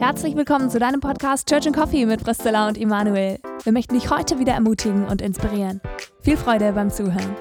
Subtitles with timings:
[0.00, 3.38] Herzlich willkommen zu deinem Podcast Church and Coffee mit Priscilla und Immanuel.
[3.64, 5.82] Wir möchten dich heute wieder ermutigen und inspirieren.
[6.22, 7.36] Viel Freude beim Zuhören.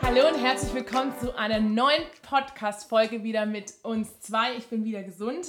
[0.00, 4.54] Hallo und herzlich willkommen zu einer neuen Podcast-Folge wieder mit uns zwei.
[4.56, 5.48] Ich bin wieder gesund.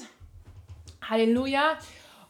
[1.09, 1.77] Halleluja.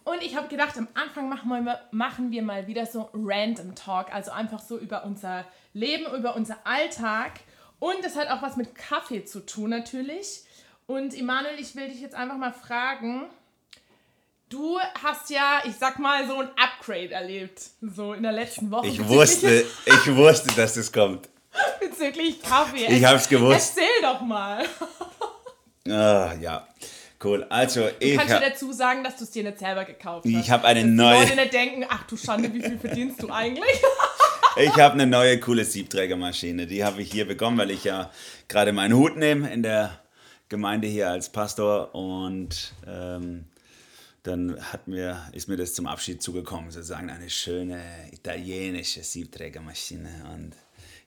[0.04, 4.14] Und ich habe gedacht, am Anfang machen wir, machen wir mal wieder so Random Talk,
[4.14, 7.32] also einfach so über unser Leben, über unser Alltag.
[7.80, 10.44] Und das hat auch was mit Kaffee zu tun natürlich.
[10.86, 13.24] Und Immanuel, ich will dich jetzt einfach mal fragen,
[14.50, 18.88] du hast ja, ich sag mal, so ein Upgrade erlebt, so in der letzten Woche.
[18.88, 21.30] Ich wusste, ich wusste, dass das kommt.
[21.80, 22.86] Bezüglich Kaffee.
[22.86, 23.78] Ich hab's gewusst.
[23.78, 24.66] Erzähl doch mal.
[25.88, 26.68] Ah, ja.
[27.24, 27.46] Cool.
[27.50, 30.34] Also, ich Kannst du habe dazu sagen, dass du es dir nicht selber gekauft hast?
[30.34, 33.22] ich hab eine Dass die neue, Leute nicht denken, ach du Schande, wie viel verdienst
[33.24, 33.82] du eigentlich?
[34.58, 36.68] ich habe eine neue coole Siebträgermaschine.
[36.68, 38.12] Die habe ich hier bekommen, weil ich ja
[38.48, 40.00] gerade meinen Hut nehme in der
[40.50, 43.46] Gemeinde hier als Pastor und ähm,
[44.24, 50.56] dann hat mir, ist mir das zum Abschied zugekommen, sozusagen eine schöne italienische Siebträgermaschine und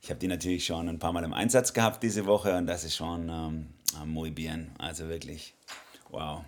[0.00, 2.84] ich habe die natürlich schon ein paar Mal im Einsatz gehabt diese Woche und das
[2.84, 3.66] ist schon ähm,
[4.06, 5.54] muy bien, also wirklich
[6.10, 6.44] wow.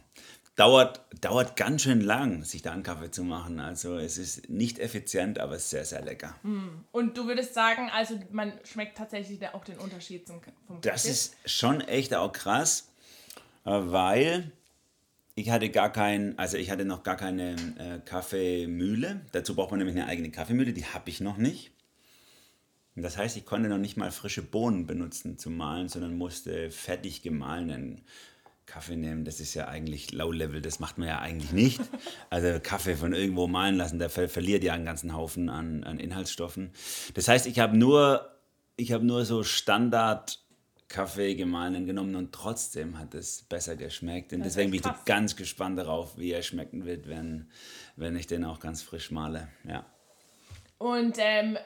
[0.57, 3.61] Dauert, dauert ganz schön lang, sich da einen Kaffee zu machen.
[3.61, 6.35] Also es ist nicht effizient, aber es ist sehr, sehr lecker.
[6.93, 11.11] Und du würdest sagen, also man schmeckt tatsächlich auch den Unterschied zum, vom Das Kaffee?
[11.11, 12.93] ist schon echt auch krass,
[13.65, 14.53] äh, weil
[15.35, 19.23] ich hatte gar kein, also ich hatte noch gar keine äh, Kaffeemühle.
[19.33, 21.73] Dazu braucht man nämlich eine eigene Kaffeemühle, die habe ich noch nicht.
[22.97, 26.71] Und das heißt, ich konnte noch nicht mal frische Bohnen benutzen zum Mahlen, sondern musste
[26.71, 28.03] fertig gemahlenen
[28.71, 29.25] Kaffee nehmen.
[29.25, 31.81] Das ist ja eigentlich Low Level, das macht man ja eigentlich nicht.
[32.31, 35.99] Also Kaffee von irgendwo mahlen lassen, der ver verliert ja einen ganzen Haufen an, an
[35.99, 36.71] Inhaltsstoffen.
[37.15, 38.31] Das heißt, ich habe nur,
[38.77, 40.39] ich habe nur so Standard
[40.87, 44.33] Kaffee gemahlenen genommen und trotzdem hat es besser geschmeckt.
[44.33, 45.05] Und Das deswegen bin ich krass.
[45.05, 47.51] ganz gespannt darauf, wie er schmecken wird, wenn,
[47.97, 49.49] wenn ich den auch ganz frisch male.
[49.69, 49.87] Ja.
[50.79, 51.59] Und ähm,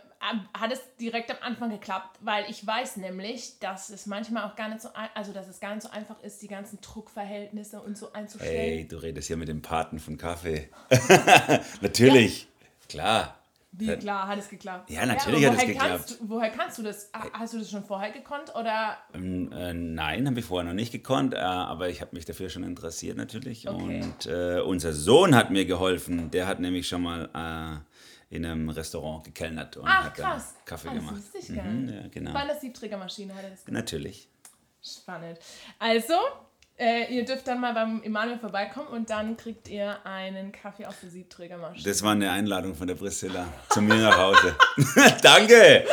[0.59, 4.69] hat es direkt am Anfang geklappt, weil ich weiß nämlich, dass es manchmal auch gar
[4.69, 8.13] nicht so, also dass es gar nicht so einfach ist, die ganzen Druckverhältnisse und so
[8.13, 8.53] einzustellen.
[8.53, 10.69] Hey, du redest hier mit dem Paten von Kaffee.
[11.81, 12.49] Natürlich,
[12.89, 13.39] klar.
[13.77, 14.89] Wie klar hat es geklappt?
[14.89, 15.89] Ja, natürlich aber hat es geklappt.
[15.91, 17.11] Kannst, woher kannst du das?
[17.13, 18.97] Ha- Hast du das schon vorher gekonnt oder?
[19.13, 22.51] Ähm, äh, nein, habe ich vorher noch nicht gekonnt, äh, aber ich habe mich dafür
[22.51, 23.69] schon interessiert natürlich.
[23.69, 24.03] Okay.
[24.05, 26.31] Und äh, unser Sohn hat mir geholfen.
[26.31, 27.94] Der hat nämlich schon mal äh,
[28.31, 30.55] in einem Restaurant gekellnert und Ach hat da krass.
[30.65, 31.23] Kaffee das gemacht.
[31.39, 31.95] ich gar Mhm, nicht.
[31.95, 32.33] ja, genau.
[32.33, 33.83] Bei einer Siebträgermaschine hat er das gemacht.
[33.85, 34.29] Natürlich.
[34.83, 35.39] Spannend.
[35.79, 36.15] Also,
[36.77, 40.95] äh, ihr dürft dann mal beim Emanuel vorbeikommen und dann kriegt ihr einen Kaffee aus
[41.03, 41.85] der Siebträgermaschine.
[41.89, 44.57] Das war eine Einladung von der Priscilla zu mir nach Hause.
[45.23, 45.87] Danke!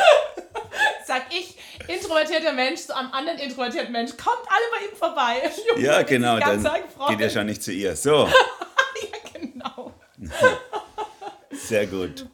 [1.06, 1.56] Sag ich,
[1.88, 5.50] introvertierter Mensch zu einem anderen introvertierten Mensch, kommt alle bei ihm vorbei.
[5.68, 6.62] Junge, Ja, genau, dann
[7.08, 7.94] geht er schon nicht zu ihr.
[7.96, 8.26] So.
[8.26, 9.92] Ja, genau.
[11.72, 12.26] Sehr gut.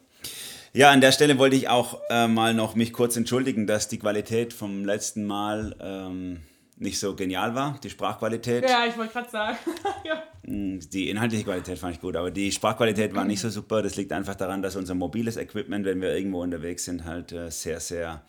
[0.72, 4.00] Ja, an der Stelle wollte ich auch äh, mal noch mich kurz entschuldigen, dass die
[4.00, 6.40] Qualität vom letzten Mal ähm,
[6.76, 8.68] nicht so genial war, die Sprachqualität.
[8.68, 9.58] Ja, ich wollte gerade sagen.
[10.04, 10.24] ja.
[10.42, 13.80] Die inhaltliche Qualität fand ich gut, aber die Sprachqualität war nicht so super.
[13.80, 17.48] Das liegt einfach daran, dass unser mobiles Equipment, wenn wir irgendwo unterwegs sind, halt äh,
[17.52, 18.24] sehr, sehr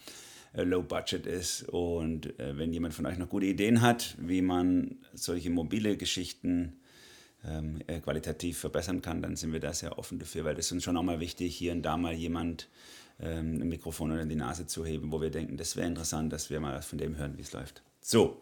[0.53, 1.64] äh, low budget ist.
[1.69, 6.78] Und äh, wenn jemand von euch noch gute Ideen hat, wie man solche mobile Geschichten
[7.45, 10.72] ähm, äh, qualitativ verbessern kann, dann sind wir da sehr offen dafür, weil das ist
[10.72, 12.67] uns schon auch mal wichtig, hier und da mal jemand
[13.22, 16.50] ähm, ein Mikrofon unter die Nase zu heben, wo wir denken, das wäre interessant, dass
[16.50, 17.81] wir mal von dem hören, wie es läuft.
[18.01, 18.41] So,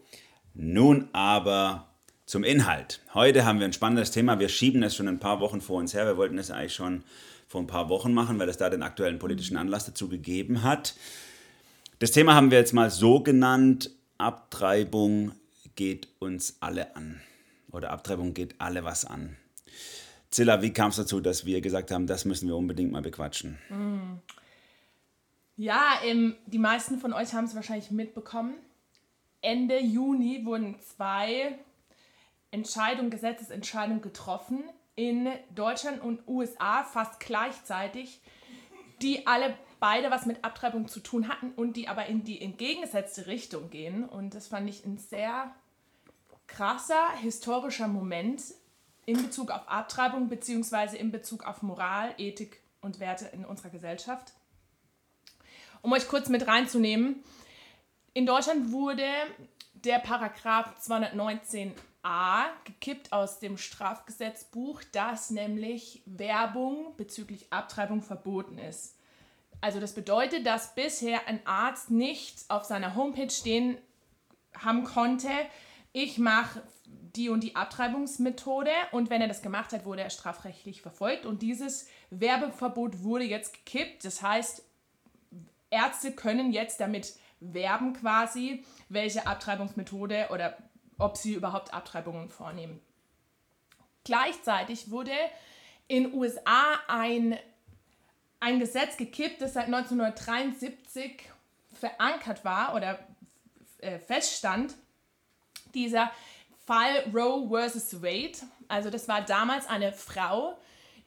[0.54, 1.88] nun aber
[2.26, 3.00] zum Inhalt.
[3.14, 4.38] Heute haben wir ein spannendes Thema.
[4.38, 6.06] Wir schieben es schon ein paar Wochen vor uns her.
[6.06, 7.02] Wir wollten es eigentlich schon
[7.46, 10.94] vor ein paar Wochen machen, weil es da den aktuellen politischen Anlass dazu gegeben hat.
[11.98, 15.32] Das Thema haben wir jetzt mal so genannt, Abtreibung
[15.74, 17.20] geht uns alle an.
[17.70, 19.36] Oder Abtreibung geht alle was an.
[20.30, 23.58] Zilla, wie kam es dazu, dass wir gesagt haben, das müssen wir unbedingt mal bequatschen?
[25.56, 28.54] Ja, ähm, die meisten von euch haben es wahrscheinlich mitbekommen.
[29.40, 31.58] Ende Juni wurden zwei
[32.50, 34.64] Entscheidungen, Gesetzesentscheidungen getroffen
[34.96, 38.20] in Deutschland und USA fast gleichzeitig,
[39.00, 43.26] die alle beide was mit Abtreibung zu tun hatten und die aber in die entgegengesetzte
[43.26, 44.04] Richtung gehen.
[44.04, 45.54] Und das fand ich ein sehr
[46.48, 48.42] krasser historischer Moment
[49.06, 54.32] in Bezug auf Abtreibung beziehungsweise in Bezug auf Moral, Ethik und Werte in unserer Gesellschaft.
[55.80, 57.22] Um euch kurz mit reinzunehmen,
[58.12, 59.06] in Deutschland wurde
[59.74, 61.72] der Paragraph 219
[62.02, 68.96] A gekippt aus dem Strafgesetzbuch, dass nämlich Werbung bezüglich Abtreibung verboten ist.
[69.60, 73.78] Also das bedeutet, dass bisher ein Arzt nicht auf seiner Homepage stehen
[74.56, 75.30] haben konnte,
[75.92, 80.82] ich mache die und die Abtreibungsmethode und wenn er das gemacht hat, wurde er strafrechtlich
[80.82, 84.04] verfolgt und dieses Werbeverbot wurde jetzt gekippt.
[84.04, 84.62] Das heißt,
[85.70, 90.56] Ärzte können jetzt damit werben quasi, welche Abtreibungsmethode oder
[90.98, 92.80] ob sie überhaupt Abtreibungen vornehmen.
[94.04, 95.12] Gleichzeitig wurde
[95.86, 97.38] in USA ein,
[98.40, 101.22] ein Gesetz gekippt, das seit 1973
[101.72, 102.98] verankert war oder
[103.78, 104.74] äh, feststand.
[105.74, 106.10] Dieser
[106.66, 108.38] Fall Roe versus Wade.
[108.68, 110.58] Also das war damals eine Frau,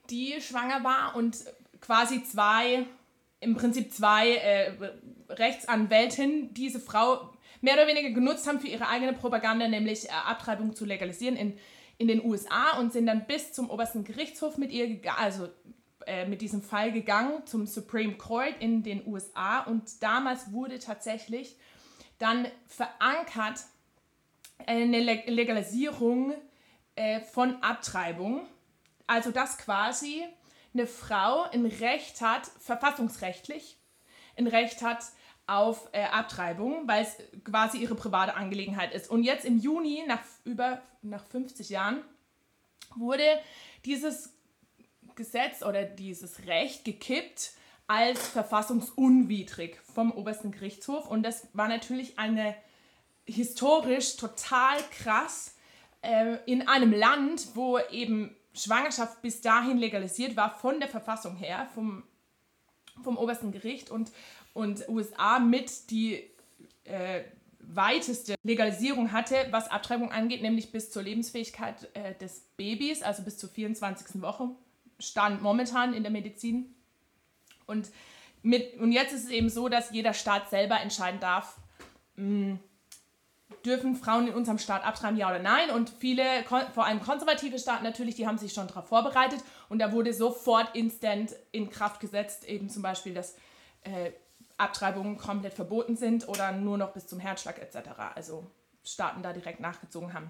[0.09, 1.37] die schwanger war und
[1.79, 2.85] quasi zwei,
[3.39, 4.73] im Prinzip zwei äh,
[5.29, 7.31] Rechtsanwältinnen diese Frau
[7.61, 11.57] mehr oder weniger genutzt haben für ihre eigene Propaganda, nämlich äh, Abtreibung zu legalisieren in,
[11.97, 15.47] in den USA und sind dann bis zum obersten Gerichtshof mit ihr also
[16.07, 21.55] äh, mit diesem Fall gegangen, zum Supreme Court in den USA und damals wurde tatsächlich
[22.17, 23.59] dann verankert,
[24.67, 26.33] eine Legalisierung
[26.95, 28.47] äh, von Abtreibung.
[29.07, 30.23] Also dass quasi
[30.73, 33.77] eine Frau ein Recht hat, verfassungsrechtlich,
[34.37, 35.03] ein Recht hat
[35.47, 39.09] auf äh, Abtreibung, weil es quasi ihre private Angelegenheit ist.
[39.09, 42.01] Und jetzt im Juni, nach über nach 50 Jahren,
[42.95, 43.23] wurde
[43.85, 44.33] dieses
[45.15, 47.51] Gesetz oder dieses Recht gekippt
[47.87, 51.07] als verfassungsunwidrig vom obersten Gerichtshof.
[51.09, 52.55] Und das war natürlich eine
[53.31, 55.55] historisch total krass
[56.01, 61.67] äh, in einem Land, wo eben Schwangerschaft bis dahin legalisiert war von der Verfassung her,
[61.73, 62.03] vom,
[63.03, 64.11] vom obersten Gericht und,
[64.53, 66.29] und USA mit die
[66.83, 67.21] äh,
[67.59, 73.37] weiteste Legalisierung hatte, was Abtreibung angeht, nämlich bis zur Lebensfähigkeit äh, des Babys, also bis
[73.37, 74.21] zur 24.
[74.21, 74.49] Woche,
[74.99, 76.75] stand momentan in der Medizin.
[77.67, 77.89] Und,
[78.41, 81.57] mit, und jetzt ist es eben so, dass jeder Staat selber entscheiden darf,
[82.15, 82.59] mh, hm,
[83.65, 85.69] dürfen Frauen in unserem Staat abtreiben, ja oder nein.
[85.71, 86.23] Und viele,
[86.73, 90.75] vor allem konservative Staaten natürlich, die haben sich schon darauf vorbereitet und da wurde sofort
[90.75, 93.35] instant in Kraft gesetzt, eben zum Beispiel, dass
[93.83, 94.11] äh,
[94.57, 97.89] Abtreibungen komplett verboten sind oder nur noch bis zum Herzschlag etc.
[98.15, 98.45] Also
[98.83, 100.29] Staaten da direkt nachgezogen haben.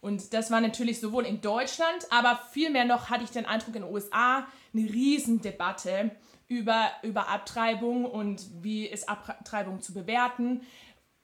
[0.00, 3.82] Und das war natürlich sowohl in Deutschland, aber vielmehr noch hatte ich den Eindruck in
[3.82, 6.10] den USA eine Riesendebatte
[6.48, 10.62] über, über Abtreibung und wie ist Abtreibung zu bewerten.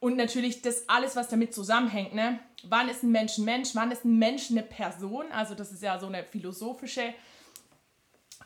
[0.01, 2.15] Und natürlich das alles, was damit zusammenhängt.
[2.15, 2.39] Ne?
[2.63, 3.71] Wann ist ein Mensch ein Mensch?
[3.75, 5.27] Wann ist ein Mensch eine Person?
[5.33, 7.15] Also das ist ja so eine philosophische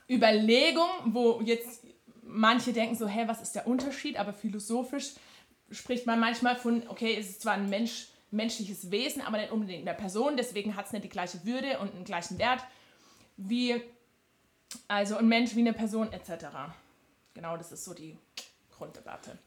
[0.08, 1.84] Überlegung, wo jetzt
[2.22, 4.18] manche denken so, hä, was ist der Unterschied?
[4.18, 5.12] Aber philosophisch
[5.70, 9.86] spricht man manchmal von, okay, es ist zwar ein Mensch, menschliches Wesen, aber nicht unbedingt
[9.86, 12.64] eine Person, deswegen hat es nicht die gleiche Würde und einen gleichen Wert
[13.36, 13.82] wie
[14.88, 16.46] also ein Mensch wie eine Person etc.
[17.34, 18.16] Genau, das ist so die
[18.70, 19.38] Grunddebatte.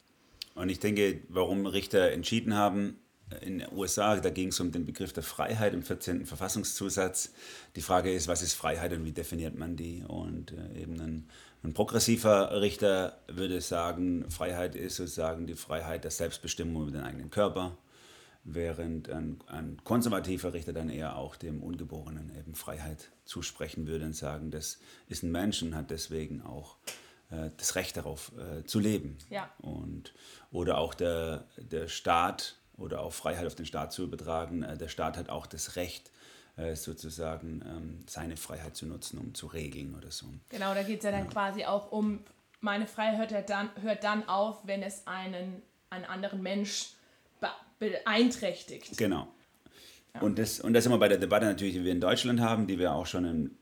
[0.56, 2.98] Und ich denke, warum Richter entschieden haben,
[3.42, 6.26] in den USA, da ging es um den Begriff der Freiheit im 14.
[6.26, 7.32] Verfassungszusatz.
[7.74, 10.02] Die Frage ist, was ist Freiheit und wie definiert man die?
[10.06, 11.28] Und äh, eben ein,
[11.62, 17.30] ein, progressiver Richter würde sagen, Freiheit ist sozusagen die Freiheit der Selbstbestimmung über den eigenen
[17.30, 17.76] Körper,
[18.44, 24.14] während ein, ein konservativer Richter dann eher auch dem Ungeborenen eben Freiheit zusprechen würde und
[24.14, 24.78] sagen, das
[25.08, 26.92] ist ein Mensch und hat deswegen auch äh,
[27.56, 29.18] das Recht darauf äh, zu leben.
[29.30, 29.50] Ja.
[29.58, 30.14] Und,
[30.52, 34.62] oder auch der, der Staat oder auch Freiheit auf den Staat zu übertragen.
[34.62, 36.10] Äh, der Staat hat auch das Recht,
[36.56, 40.26] äh, sozusagen ähm, seine Freiheit zu nutzen, um zu regeln oder so.
[40.50, 41.30] Genau, da geht es ja dann ja.
[41.30, 42.20] quasi auch um,
[42.60, 46.90] meine Freiheit hört dann, hört dann auf, wenn es einen, einen anderen Mensch
[47.78, 48.96] beeinträchtigt.
[48.96, 49.28] Genau.
[50.14, 50.20] Ja.
[50.22, 52.78] Und, das, und das wir bei der Debatte natürlich, die wir in Deutschland haben, die
[52.78, 53.58] wir auch schon in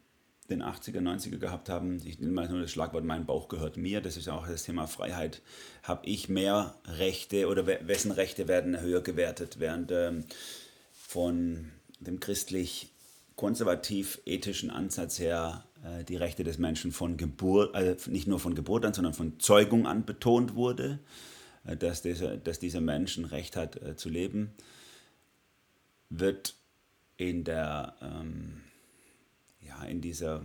[0.51, 2.01] den 80er, 90er gehabt haben.
[2.05, 4.01] Ich nehme mal nur das Schlagwort, mein Bauch gehört mir.
[4.01, 5.43] Das ist ja auch das Thema Freiheit.
[5.83, 10.25] Habe ich mehr Rechte oder wessen Rechte werden höher gewertet, während ähm,
[10.93, 18.39] von dem christlich-konservativ-ethischen Ansatz her äh, die Rechte des Menschen von Geburt, also nicht nur
[18.39, 20.99] von Geburt an, sondern von Zeugung an betont wurde,
[21.65, 24.53] äh, dass, dieser, dass dieser Mensch ein Recht hat äh, zu leben,
[26.11, 26.55] wird
[27.17, 28.64] in der ähm,
[29.79, 30.43] ja, in dieser,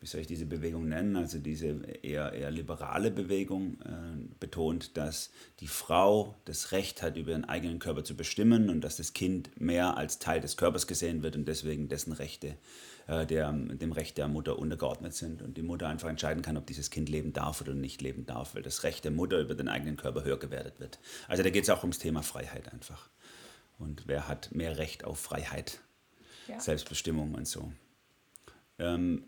[0.00, 1.68] wie soll ich diese Bewegung nennen, also diese
[2.02, 7.78] eher, eher liberale Bewegung äh, betont, dass die Frau das Recht hat, über ihren eigenen
[7.78, 11.46] Körper zu bestimmen und dass das Kind mehr als Teil des Körpers gesehen wird und
[11.46, 12.56] deswegen dessen Rechte
[13.06, 16.66] äh, der, dem Recht der Mutter untergeordnet sind und die Mutter einfach entscheiden kann, ob
[16.66, 19.68] dieses Kind leben darf oder nicht leben darf, weil das Recht der Mutter über den
[19.68, 20.98] eigenen Körper höher gewertet wird.
[21.28, 23.08] Also da geht es auch ums Thema Freiheit einfach.
[23.78, 25.80] Und wer hat mehr Recht auf Freiheit?
[26.48, 26.60] ja.
[26.60, 27.72] Selbstbestimmung und so.
[28.78, 29.24] Ähm,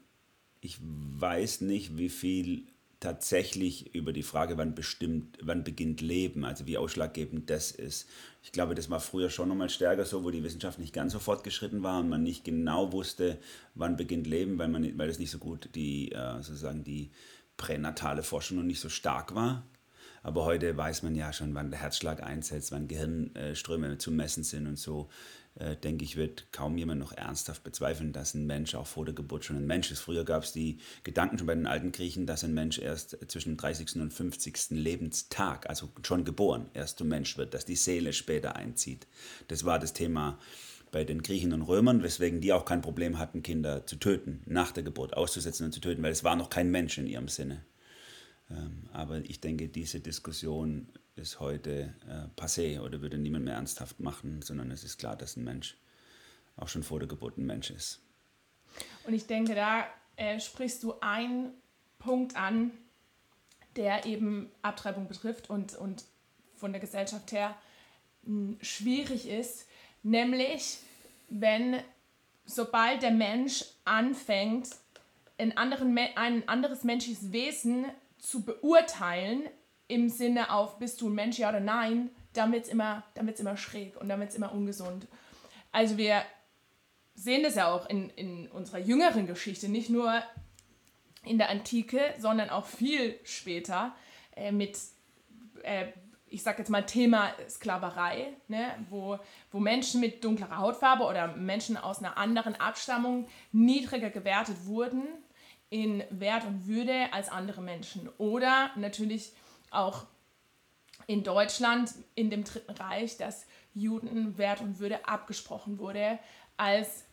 [0.61, 2.67] ich weiß nicht, wie viel
[3.05, 8.09] tatsächlich über die Frage, wann bestimmt, wann beginnt Leben, also wie ausschlaggebend das ist.
[8.43, 11.19] Ich glaube, das war früher schon nochmal stärker so, wo die Wissenschaft nicht ganz so
[11.19, 13.39] fortgeschritten war und man nicht genau wusste,
[13.75, 17.11] wann beginnt Leben, weil man weil das nicht so gut die äh, sozusagen die
[17.59, 19.67] pränatale Forschung noch nicht so stark war.
[20.23, 24.67] Aber heute weiß man ja schon, wann der Herzschlag einsetzt, wann Gehirnströme zu messen sind
[24.67, 25.11] und so
[25.57, 29.15] äh, denke ich, wird kaum jemand noch ernsthaft bezweifeln, dass ein Mensch auch vor der
[29.15, 30.01] Geburt schon ein Mensch ist.
[30.01, 33.51] Früher gab es die Gedanken schon bei den alten Griechen, dass ein Mensch erst zwischen
[33.51, 33.97] dem 30.
[33.97, 34.71] und 50.
[34.71, 39.07] Lebenstag, also schon geboren, erst zum Mensch wird, dass die Seele später einzieht.
[39.49, 40.39] Das war das Thema
[40.91, 44.73] bei den Griechen und Römern, weswegen die auch kein Problem hatten, Kinder zu töten, nach
[44.73, 47.65] der Geburt auszusetzen und zu töten, weil es war noch kein Mensch in ihrem Sinne.
[48.51, 54.01] Ähm, aber ich denke, diese Diskussion ist heute äh, passé oder würde niemand mehr ernsthaft
[54.01, 55.77] machen, sondern es ist klar, dass ein Mensch
[56.57, 58.01] auch schon vor der Geburt ein Mensch ist.
[59.07, 61.53] Und ich denke, da äh, sprichst du einen
[61.99, 62.73] Punkt an,
[63.77, 66.05] der eben Abtreibung betrifft und, und
[66.57, 67.57] von der Gesellschaft her
[68.25, 69.67] hm, schwierig ist,
[70.03, 70.79] nämlich
[71.29, 71.83] wenn
[72.47, 74.69] sobald der Mensch anfängt,
[75.39, 77.87] ein, anderen, ein anderes menschliches Wesen
[78.19, 79.43] zu beurteilen,
[79.89, 83.97] im Sinne auf, bist du ein Mensch, ja oder nein, wird es immer, immer schräg
[83.97, 85.07] und wird es immer ungesund.
[85.73, 86.23] Also wir
[87.15, 90.23] sehen das ja auch in, in unserer jüngeren Geschichte, nicht nur
[91.25, 93.95] in der Antike, sondern auch viel später
[94.37, 94.79] äh, mit,
[95.63, 95.87] äh,
[96.29, 99.19] ich sag jetzt mal Thema Sklaverei, ne, wo,
[99.51, 105.05] wo Menschen mit dunklerer Hautfarbe oder Menschen aus einer anderen Abstammung niedriger gewertet wurden
[105.71, 108.09] in Wert und Würde als andere Menschen.
[108.19, 109.33] Oder natürlich
[109.75, 110.07] auch
[111.07, 116.19] in Deutschland in dem Dritten Reich, dass Juden Wert und Würde abgesprochen wurde
[116.57, 117.05] als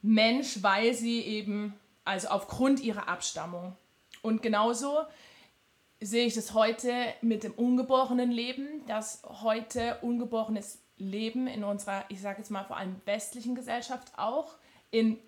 [0.00, 1.74] Mensch, weil sie eben,
[2.04, 3.76] also aufgrund ihrer Abstammung.
[4.22, 4.98] Und genauso
[6.00, 12.20] sehe ich das heute mit dem ungeborenen Leben, dass heute ungeborenes Leben in unserer, ich
[12.20, 14.56] sage jetzt mal vor allem westlichen Gesellschaft auch,
[14.90, 15.18] in,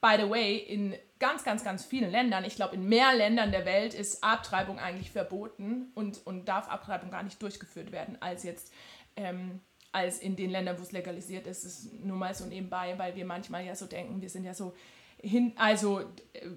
[0.00, 3.64] by the way, in ganz, ganz, ganz vielen Ländern, ich glaube in mehr Ländern der
[3.64, 8.74] Welt ist Abtreibung eigentlich verboten und, und darf Abtreibung gar nicht durchgeführt werden, als jetzt
[9.16, 11.64] ähm, als in den Ländern, wo es legalisiert ist.
[11.64, 14.52] Das ist nur mal so nebenbei, weil wir manchmal ja so denken, wir sind ja
[14.52, 14.74] so
[15.16, 16.50] hin, also äh,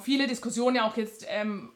[0.00, 1.70] viele Diskussionen ja auch jetzt ähm,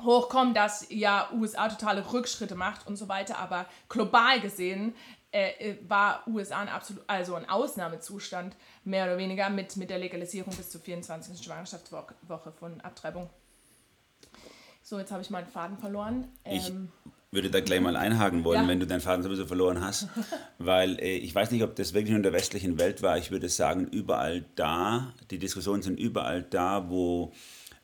[0.00, 4.94] hochkommen, dass ja USA totale Rückschritte macht und so weiter, aber global gesehen
[5.34, 9.98] äh, äh, war USA ein absolut, also ein Ausnahmezustand, mehr oder weniger, mit, mit der
[9.98, 11.44] Legalisierung bis zur 24.
[11.44, 13.28] Schwangerschaftswoche von Abtreibung.
[14.80, 16.28] So, jetzt habe ich meinen Faden verloren.
[16.44, 16.72] Ähm, ich
[17.32, 18.68] würde da gleich mal einhaken wollen, ja.
[18.68, 20.06] wenn du deinen Faden sowieso verloren hast.
[20.58, 23.18] Weil äh, ich weiß nicht, ob das wirklich nur in der westlichen Welt war.
[23.18, 27.32] Ich würde sagen, überall da, die Diskussionen sind überall da, wo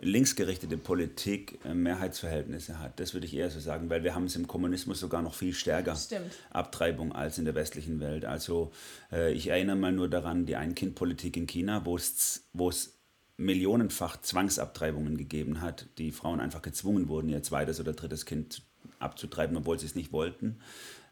[0.00, 2.98] linksgerichtete Politik äh, Mehrheitsverhältnisse hat.
[3.00, 5.52] Das würde ich eher so sagen, weil wir haben es im Kommunismus sogar noch viel
[5.52, 6.32] stärker, Stimmt.
[6.50, 8.24] Abtreibung, als in der westlichen Welt.
[8.24, 8.72] Also
[9.12, 12.98] äh, ich erinnere mal nur daran, die Ein-Kind-Politik in China, wo es, wo es
[13.36, 18.62] millionenfach Zwangsabtreibungen gegeben hat, die Frauen einfach gezwungen wurden, ihr zweites oder drittes Kind
[18.98, 20.60] abzutreiben, obwohl sie es nicht wollten,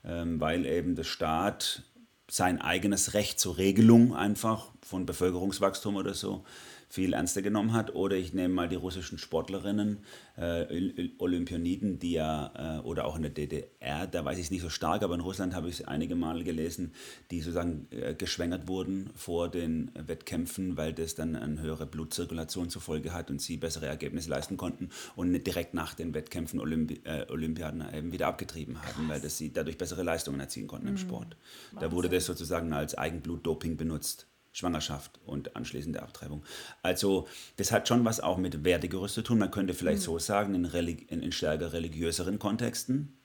[0.05, 1.83] ähm, weil eben der Staat
[2.31, 6.45] sein eigenes Recht zur Regelung einfach von Bevölkerungswachstum oder so
[6.89, 7.95] viel ernster genommen hat.
[7.95, 9.99] Oder ich nehme mal die russischen Sportlerinnen,
[10.37, 14.63] äh, Olympianiden, die ja, äh, oder auch in der DDR, da weiß ich es nicht
[14.63, 16.93] so stark, aber in Russland habe ich es einige Male gelesen,
[17.31, 22.81] die sozusagen äh, geschwängert wurden vor den Wettkämpfen, weil das dann eine höhere Blutzirkulation zur
[22.81, 27.27] Folge hat und sie bessere Ergebnisse leisten konnten und direkt nach den Wettkämpfen Olympi äh,
[27.29, 29.09] Olympiaden eben wieder abgetrieben haben, Krass.
[29.09, 30.93] weil das sie dadurch bessere Leistungen erzielen konnten mhm.
[30.93, 31.37] im Sport.
[31.79, 34.28] Da wurde das sozusagen als Eigenblutdoping benutzt.
[34.59, 36.45] Schwangerschaft und anschließende Abtreibung.
[36.83, 39.39] Also das hat schon was auch mit Wertegerüst zu tun.
[39.39, 40.05] Man könnte vielleicht mhm.
[40.05, 43.19] so sagen, in, in, in stärker religiöseren Kontexten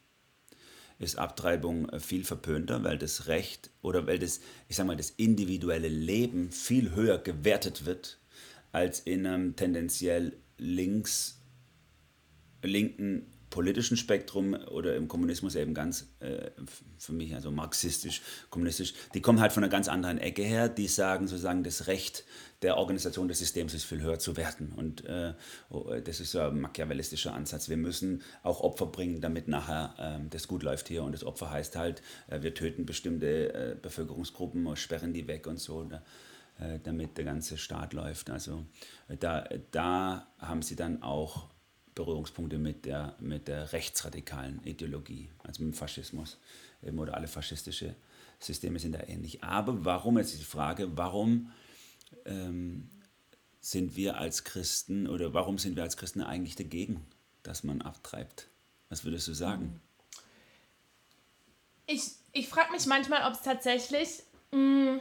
[1.00, 5.10] ist Abtreibung äh, viel verpönter, weil das Recht oder weil das, ich sag mal, das
[5.10, 8.20] individuelle Leben viel höher gewertet wird
[8.72, 11.42] als in einem tendenziell links,
[12.62, 16.50] linken politischen Spektrum oder im Kommunismus eben ganz äh,
[16.98, 20.88] für mich also marxistisch, kommunistisch, die kommen halt von einer ganz anderen Ecke her, die
[20.88, 22.25] sagen sozusagen, das Recht
[22.63, 25.36] der Organisation des Systems ist viel höher zu werten und äh,
[25.69, 27.69] oh, das ist so ein machiavellistischer Ansatz.
[27.69, 31.51] Wir müssen auch Opfer bringen, damit nachher äh, das gut läuft hier und das Opfer
[31.51, 36.01] heißt halt, äh, wir töten bestimmte äh, Bevölkerungsgruppen, sperren die weg und so ne,
[36.83, 38.29] damit der ganze Staat läuft.
[38.29, 38.63] Also
[39.19, 41.52] da, da haben sie dann auch
[41.96, 46.38] Berührungspunkte mit der, mit der rechtsradikalen Ideologie, also mit dem Faschismus
[46.82, 47.96] eben, oder alle faschistische
[48.40, 49.44] Systeme sind da ähnlich.
[49.44, 51.52] Aber warum, jetzt die Frage, warum
[52.26, 52.90] ähm,
[53.62, 57.06] sind wir als Christen oder warum sind wir als Christen eigentlich dagegen,
[57.44, 58.48] dass man abtreibt?
[58.90, 59.82] Was würdest du sagen?
[61.86, 65.00] Ich, ich frage mich manchmal, ob es tatsächlich mh, mm,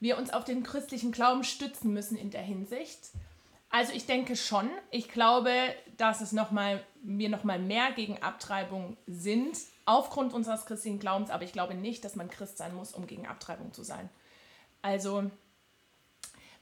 [0.00, 3.10] wir uns auf den christlichen Glauben stützen müssen in der Hinsicht.
[3.76, 4.70] Also ich denke schon.
[4.90, 5.52] Ich glaube,
[5.98, 9.54] dass es noch mal, wir noch mal mehr gegen Abtreibung sind
[9.84, 13.26] aufgrund unseres christlichen Glaubens, aber ich glaube nicht, dass man Christ sein muss, um gegen
[13.26, 14.08] Abtreibung zu sein.
[14.80, 15.30] Also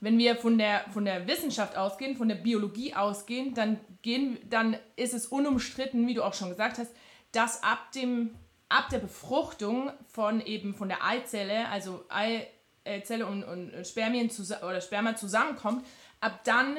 [0.00, 4.76] wenn wir von der, von der Wissenschaft ausgehen, von der Biologie ausgehen, dann, gehen, dann
[4.96, 6.90] ist es unumstritten, wie du auch schon gesagt hast,
[7.30, 8.34] dass ab, dem,
[8.68, 15.14] ab der Befruchtung von eben von der Eizelle, also Eizelle und, und Spermien oder Sperma
[15.14, 15.86] zusammenkommt,
[16.20, 16.76] ab dann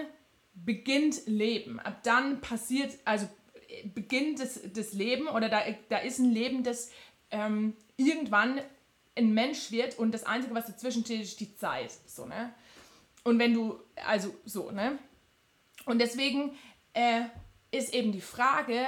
[0.55, 1.79] beginnt Leben.
[1.79, 3.27] Ab dann passiert, also
[3.93, 6.91] beginnt das, das Leben oder da, da ist ein Leben, das
[7.31, 8.61] ähm, irgendwann
[9.15, 11.91] ein Mensch wird und das Einzige, was dazwischen steht, ist die Zeit.
[12.05, 12.53] So, ne?
[13.23, 14.97] Und wenn du, also so, ne?
[15.85, 16.55] Und deswegen
[16.93, 17.21] äh,
[17.71, 18.85] ist eben die Frage,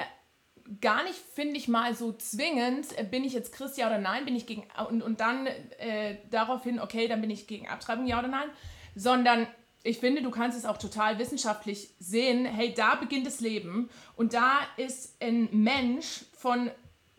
[0.81, 4.25] gar nicht, finde ich mal so zwingend, äh, bin ich jetzt Christ, ja oder nein,
[4.25, 8.19] bin ich gegen, und, und dann äh, daraufhin, okay, dann bin ich gegen Abtreibung, ja
[8.19, 8.49] oder nein,
[8.95, 9.47] sondern
[9.87, 14.33] ich finde, du kannst es auch total wissenschaftlich sehen, hey, da beginnt das Leben und
[14.33, 16.69] da ist ein Mensch von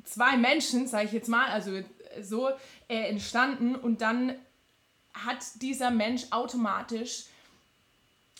[0.05, 1.81] zwei Menschen, sage ich jetzt mal, also
[2.21, 2.49] so
[2.89, 4.35] äh, entstanden und dann
[5.15, 7.25] hat dieser Mensch automatisch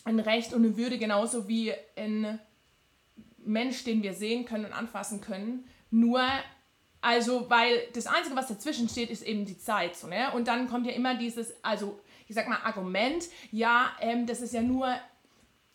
[0.05, 2.39] ein Recht und eine Würde, genauso wie ein
[3.37, 5.65] Mensch, den wir sehen können und anfassen können.
[5.91, 6.21] Nur,
[7.01, 9.95] also, weil das Einzige, was dazwischen steht, ist eben die Zeit.
[9.95, 10.31] So, ne?
[10.33, 14.53] Und dann kommt ja immer dieses, also, ich sag mal, Argument, ja, ähm, das ist
[14.53, 14.87] ja nur,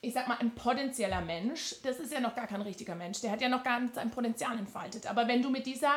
[0.00, 1.74] ich sag mal, ein potenzieller Mensch.
[1.82, 3.20] Das ist ja noch gar kein richtiger Mensch.
[3.20, 5.10] Der hat ja noch gar nicht sein Potenzial entfaltet.
[5.10, 5.92] Aber wenn du mit dieser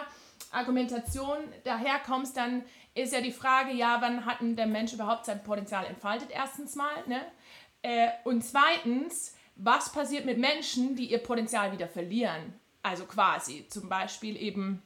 [0.51, 2.63] Argumentation daherkommst, dann
[2.95, 6.31] ist ja die Frage, ja, wann hat denn der Mensch überhaupt sein Potenzial entfaltet?
[6.31, 7.21] Erstens mal, ne?
[7.83, 12.59] Äh, und zweitens, was passiert mit Menschen, die ihr Potenzial wieder verlieren?
[12.81, 14.81] Also quasi, zum Beispiel eben,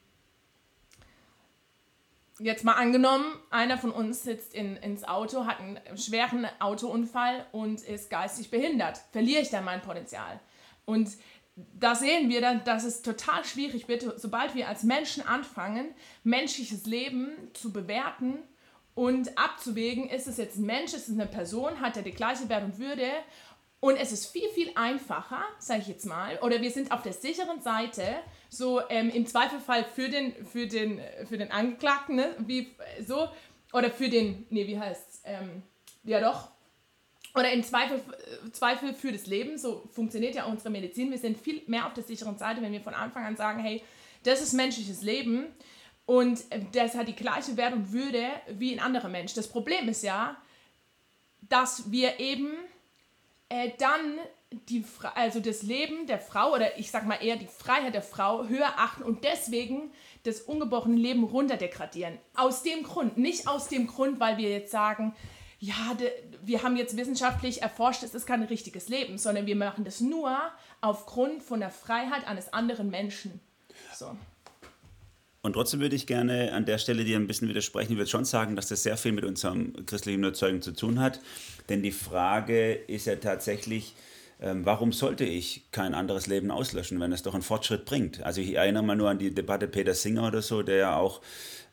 [2.40, 7.82] jetzt mal angenommen, einer von uns sitzt in, ins Auto, hat einen schweren Autounfall und
[7.82, 9.00] ist geistig behindert.
[9.12, 10.40] Verliere ich dann mein Potenzial?
[10.86, 11.10] Und
[11.56, 16.86] da sehen wir dann, dass es total schwierig wird, sobald wir als Menschen anfangen, menschliches
[16.86, 18.40] Leben zu bewerten
[18.96, 22.50] und abzuwägen, ist es jetzt ein Mensch, ist es eine Person, hat er die gleiche
[22.50, 23.10] Wert und Würde
[23.80, 27.14] und es ist viel, viel einfacher, sage ich jetzt mal, oder wir sind auf der
[27.14, 28.04] sicheren Seite,
[28.54, 32.36] so ähm, im Zweifelfall für den, für den, für den Angeklagten, ne?
[32.40, 32.70] wie
[33.08, 33.30] so,
[33.72, 35.64] oder für den, nee, wie heißt es, ähm,
[36.04, 36.50] ja doch,
[37.34, 38.02] oder im Zweifel,
[38.52, 41.12] Zweifel für das Leben, so funktioniert ja unsere Medizin.
[41.12, 43.82] Wir sind viel mehr auf der sicheren Seite, wenn wir von Anfang an sagen, hey,
[44.24, 45.46] das ist menschliches Leben
[46.06, 49.34] und das hat die gleiche Wert und Würde wie ein anderer Mensch.
[49.34, 50.36] Das Problem ist ja,
[51.48, 52.52] dass wir eben
[53.48, 54.18] äh, dann
[54.52, 54.84] die,
[55.16, 58.74] also das Leben der Frau oder ich sag mal eher die Freiheit der Frau höher
[58.78, 59.92] achten und deswegen
[60.24, 62.18] das ungebrochene Leben runterdegradieren.
[62.36, 65.16] Aus dem Grund, nicht aus dem Grund, weil wir jetzt sagen,
[65.60, 65.96] ja,
[66.44, 70.36] wir haben jetzt wissenschaftlich erforscht, es ist kein richtiges Leben, sondern wir machen das nur
[70.82, 73.40] aufgrund von der Freiheit eines anderen Menschen.
[73.94, 74.18] So.
[75.44, 77.94] Und trotzdem würde ich gerne an der Stelle dir ein bisschen widersprechen.
[77.94, 81.20] Ich würde schon sagen, dass das sehr viel mit unserem christlichen Überzeugung zu tun hat.
[81.70, 83.96] Denn die Frage ist ja tatsächlich,
[84.42, 88.24] ähm, warum sollte ich kein anderes Leben auslöschen, wenn es doch einen Fortschritt bringt?
[88.24, 91.22] Also ich erinnere mal nur an die Debatte Peter Singer oder so, der ja auch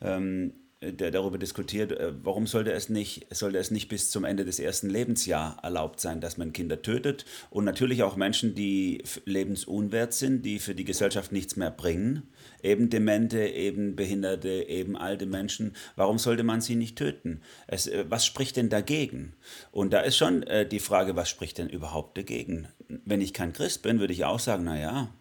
[0.02, 4.44] ähm, der darüber diskutiert, äh, warum sollte es nicht, sollte es nicht bis zum Ende
[4.44, 10.14] des ersten Lebensjahres erlaubt sein, dass man Kinder tötet und natürlich auch Menschen, die lebensunwert
[10.14, 12.28] sind, die für die Gesellschaft nichts mehr bringen,
[12.62, 17.42] eben Demente, eben Behinderte, eben alte Menschen, warum sollte man sie nicht töten?
[17.66, 19.34] Es, äh, was spricht denn dagegen?
[19.72, 22.68] Und da ist schon äh, die Frage, was spricht denn überhaupt dagegen?
[22.88, 25.12] Wenn ich kein Christ bin, würde ich auch sagen, naja,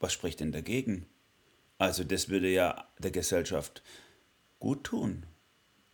[0.00, 1.06] was spricht denn dagegen?
[1.78, 3.82] Also das würde ja der Gesellschaft
[4.62, 5.24] gut tun.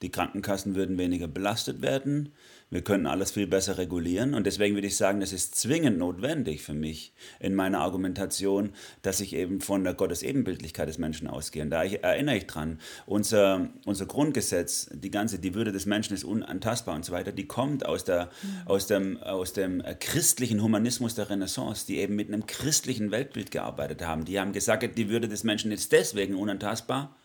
[0.03, 2.35] Die Krankenkassen würden weniger belastet werden,
[2.71, 6.63] wir könnten alles viel besser regulieren und deswegen würde ich sagen, es ist zwingend notwendig
[6.63, 11.63] für mich in meiner Argumentation, dass ich eben von der Gottesebenbildlichkeit des Menschen ausgehe.
[11.63, 16.25] Und da erinnere ich dran, unser, unser Grundgesetz, die ganze, die Würde des Menschen ist
[16.25, 18.29] unantastbar und so weiter, die kommt aus, der,
[18.67, 24.05] aus, dem, aus dem christlichen Humanismus der Renaissance, die eben mit einem christlichen Weltbild gearbeitet
[24.05, 24.27] haben.
[24.27, 27.17] Die haben gesagt, die Würde des Menschen ist deswegen unantastbar,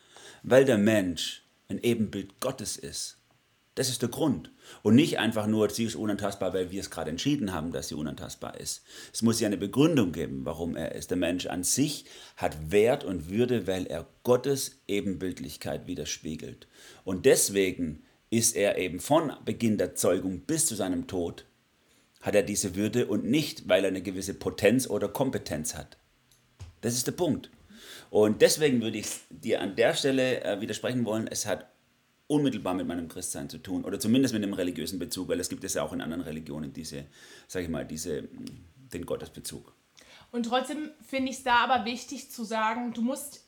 [0.41, 3.17] weil der Mensch ein Ebenbild Gottes ist.
[3.76, 4.52] Das ist der Grund.
[4.84, 7.96] Und nicht einfach nur, sie ist unantastbar, weil wir es gerade entschieden haben, dass sie
[7.96, 8.84] unantastbar ist.
[9.12, 11.10] Es muss ja eine Begründung geben, warum er ist.
[11.10, 12.06] Der Mensch an sich
[12.38, 16.67] hat Wert und Würde, weil er Gottes Ebenbildlichkeit widerspiegelt.
[17.04, 21.46] Und deswegen ist er eben von Beginn der Zeugung bis zu seinem Tod,
[22.22, 25.98] hat er diese Würde und nicht, weil er eine gewisse Potenz oder Kompetenz hat.
[26.82, 27.50] Das ist der Punkt.
[28.13, 31.65] Und deswegen würde ich dir an der Stelle äh, widersprechen wollen, es hat
[32.28, 35.63] unmittelbar mit meinem Christsein zu tun oder zumindest mit dem religiösen Bezug, weil es gibt
[35.63, 37.06] es ja auch in anderen Religionen diese,
[37.47, 38.30] sage ich mal, diese,
[38.93, 39.73] den Gottesbezug.
[40.32, 43.47] Und trotzdem finde ich es da aber wichtig zu sagen, du musst,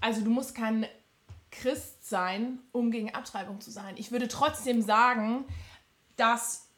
[0.00, 0.86] also du musst kein
[1.50, 3.96] Christ sein, um gegen Abtreibung zu sein.
[3.98, 5.44] Ich würde trotzdem sagen,
[6.16, 6.70] dass,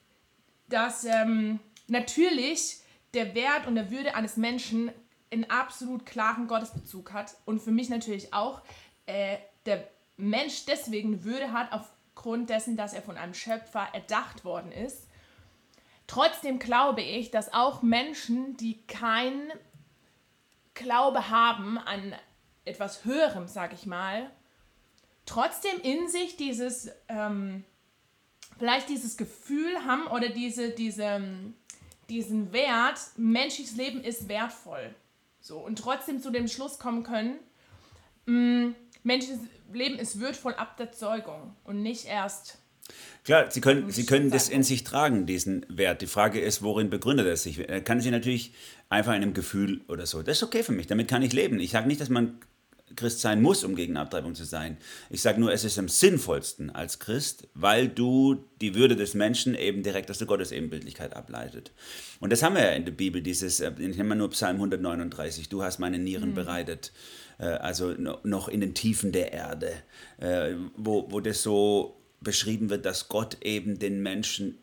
[0.69, 2.81] dass ähm, natürlich
[3.15, 4.91] der Wert und der Würde eines Menschen
[5.31, 8.63] einen absolut klaren Gottesbezug hat und für mich natürlich auch
[9.07, 14.73] äh, der Mensch deswegen Würde hat aufgrund dessen, dass er von einem Schöpfer erdacht worden
[14.73, 15.09] ist.
[16.07, 19.51] Trotzdem glaube ich, dass auch Menschen, die kein
[20.75, 22.15] Glaube haben an
[22.65, 24.31] etwas Höherem, sag ich mal,
[25.25, 27.65] trotzdem in sich dieses, ähm,
[28.59, 31.21] vielleicht dieses Gefühl haben oder diese, diese,
[32.09, 34.95] diesen Wert, menschliches Leben ist wertvoll.
[35.47, 37.39] So, und trotzdem zu dem Schluss kommen können,
[38.25, 39.39] mh, mm, menschliches
[39.73, 42.59] Leben ist wertvoll ab der Zeugung und nicht erst.
[43.23, 46.03] Klar, Sie können, Sie können das in sich tragen, diesen Wert.
[46.03, 47.61] Die Frage ist, worin begründet er sich?
[47.69, 48.55] Er kann sich natürlich
[48.89, 50.21] einfach in einem Gefühl oder so.
[50.21, 51.61] Das ist okay für mich, damit kann ich leben.
[51.61, 52.41] Ich sage nicht, dass man
[52.95, 54.77] Christ sein muss, um gegen Abtreibung zu sein.
[55.11, 59.57] Ich sage nur, es ist am sinnvollsten als Christ, weil du die Würde des Menschen
[59.57, 61.73] eben direkt aus der Gottesebenbildlichkeit ableitet.
[62.21, 64.57] Und das haben wir ja in der Bibel, dieses, äh, ich nenne mal nur Psalm
[64.57, 66.35] 139, du hast meine Nieren mhm.
[66.35, 66.93] bereitet,
[67.39, 69.73] äh, also noch in den Tiefen der Erde,
[70.19, 74.59] äh, wo, wo das so beschrieben wird, dass Gott eben den Menschen,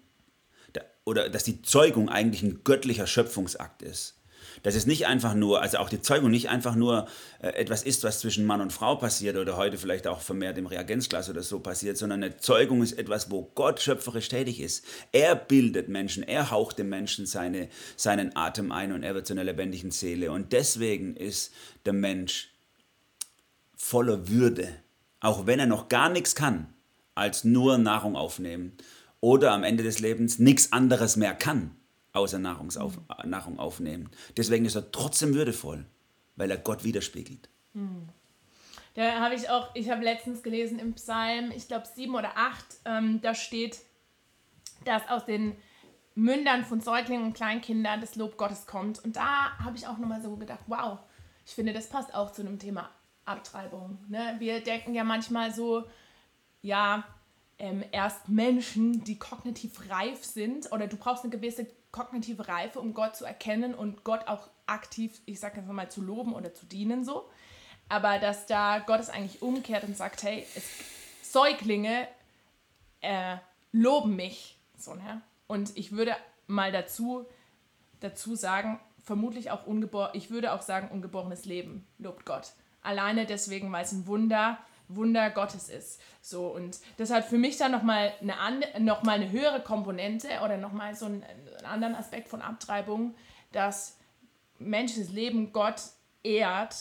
[1.06, 4.16] oder dass die Zeugung eigentlich ein göttlicher Schöpfungsakt ist
[4.62, 7.08] dass es nicht einfach nur, also auch die Zeugung nicht einfach nur
[7.42, 10.68] äh, etwas ist, was zwischen Mann und Frau passiert oder heute vielleicht auch vermehrt im
[10.68, 14.86] Reagenzglas oder so passiert, sondern eine Zeugung ist etwas, wo Gott schöpferisch tätig ist.
[15.12, 19.34] Er bildet Menschen, er haucht dem Menschen seine, seinen Atem ein und er wird zu
[19.34, 20.32] einer lebendigen Seele.
[20.32, 21.54] Und deswegen ist
[21.86, 22.50] der Mensch
[23.76, 24.70] voller Würde,
[25.20, 26.74] auch wenn er noch gar nichts kann,
[27.16, 28.74] als nur Nahrung aufnehmen
[29.20, 31.76] oder am Ende des Lebens nichts anderes mehr kann
[32.14, 33.30] außer Nahrungsauf mhm.
[33.30, 34.10] Nahrung aufnehmen.
[34.38, 35.86] Deswegen ist er trotzdem würdevoll,
[36.36, 37.50] weil er Gott widerspiegelt.
[37.74, 38.10] Mhm.
[38.96, 42.66] Da habe ich auch, ich habe letztens gelesen im Psalm, ich glaube sieben oder acht,
[42.86, 43.80] ähm, da steht,
[44.86, 45.56] dass aus den
[46.16, 49.04] Mündern von Säuglingen und Kleinkindern das Lob Gottes kommt.
[49.04, 51.00] Und da habe ich auch nochmal so gedacht, wow,
[51.46, 52.90] ich finde, das passt auch zu einem Thema
[53.26, 53.98] Abtreibung.
[54.10, 54.36] Ne?
[54.38, 55.86] Wir denken ja manchmal so,
[56.62, 57.04] ja,
[57.58, 62.94] ähm, erst Menschen, die kognitiv reif sind, oder du brauchst eine gewisse kognitive Reife, um
[62.94, 66.66] Gott zu erkennen und Gott auch aktiv, ich sage jetzt mal, zu loben oder zu
[66.66, 67.30] dienen so.
[67.88, 70.66] Aber dass da Gott es eigentlich umkehrt und sagt, hey, es,
[71.22, 72.08] Säuglinge
[73.02, 73.38] äh,
[73.72, 74.58] loben mich.
[74.78, 75.22] So, ne?
[75.48, 76.16] Und ich würde
[76.48, 77.26] mal dazu,
[78.02, 82.54] dazu sagen, vermutlich auch ungeboren, ich würde auch sagen, ungeborenes Leben lobt Gott.
[82.82, 86.00] Alleine deswegen, weil es ein Wunder ist Wunder Gottes ist.
[86.22, 90.96] So, und das hat für mich dann nochmal eine, noch eine höhere Komponente oder nochmal
[90.96, 93.16] so einen, einen anderen Aspekt von Abtreibung,
[93.52, 93.98] dass
[94.60, 95.82] menschliches Leben Gott
[96.24, 96.76] ehrt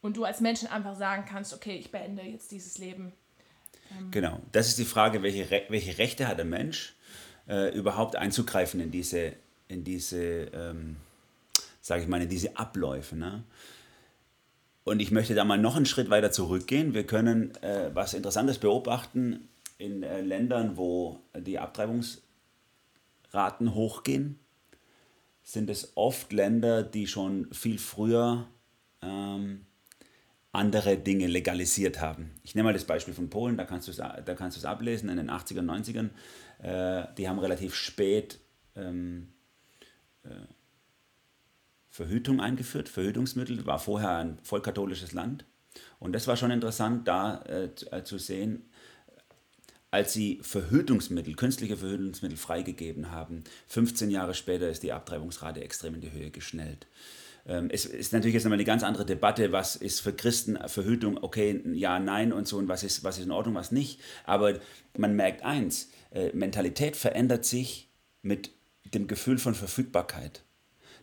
[0.00, 3.12] und du als Menschen einfach sagen kannst, okay, ich beende jetzt dieses Leben.
[3.90, 6.94] Ähm genau, das ist die Frage, welche, Re welche Rechte hat der Mensch,
[7.48, 9.32] äh, überhaupt einzugreifen in diese,
[9.68, 10.96] in diese ähm,
[11.82, 13.16] sage ich mal, in diese Abläufe.
[13.16, 13.42] Ne?
[14.84, 16.94] Und ich möchte da mal noch einen Schritt weiter zurückgehen.
[16.94, 24.38] Wir können äh, was Interessantes beobachten in äh, Ländern, wo die Abtreibungsraten hochgehen.
[25.44, 28.46] Sind es oft Länder, die schon viel früher
[29.02, 29.66] ähm,
[30.52, 32.30] andere Dinge legalisiert haben.
[32.42, 35.62] Ich nehme mal das Beispiel von Polen, da kannst du es ablesen in den 80er,
[35.62, 36.10] 90ern.
[36.62, 38.38] Äh, die haben relativ spät
[38.76, 39.32] ähm,
[40.24, 40.28] äh,
[41.92, 42.88] Verhütung eingeführt.
[42.88, 45.44] Verhütungsmittel war vorher ein vollkatholisches Land.
[45.98, 48.64] Und das war schon interessant, da äh, äh, zu sehen,
[49.90, 56.00] als sie Verhütungsmittel, künstliche Verhütungsmittel freigegeben haben, 15 Jahre später ist die Abtreibungsrate extrem in
[56.00, 56.86] die Höhe geschnellt.
[57.44, 61.18] Ähm, es ist natürlich jetzt nochmal eine ganz andere Debatte, was ist für Christen Verhütung,
[61.22, 64.00] okay, ja, nein und so, und was ist, was ist in Ordnung, was nicht.
[64.24, 64.58] Aber
[64.96, 67.90] man merkt eins, äh, Mentalität verändert sich
[68.22, 68.50] mit
[68.84, 70.42] dem Gefühl von Verfügbarkeit.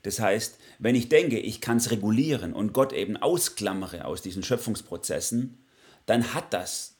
[0.03, 4.43] Das heißt, wenn ich denke, ich kann es regulieren und Gott eben ausklammere aus diesen
[4.43, 5.57] Schöpfungsprozessen,
[6.05, 6.95] dann hat das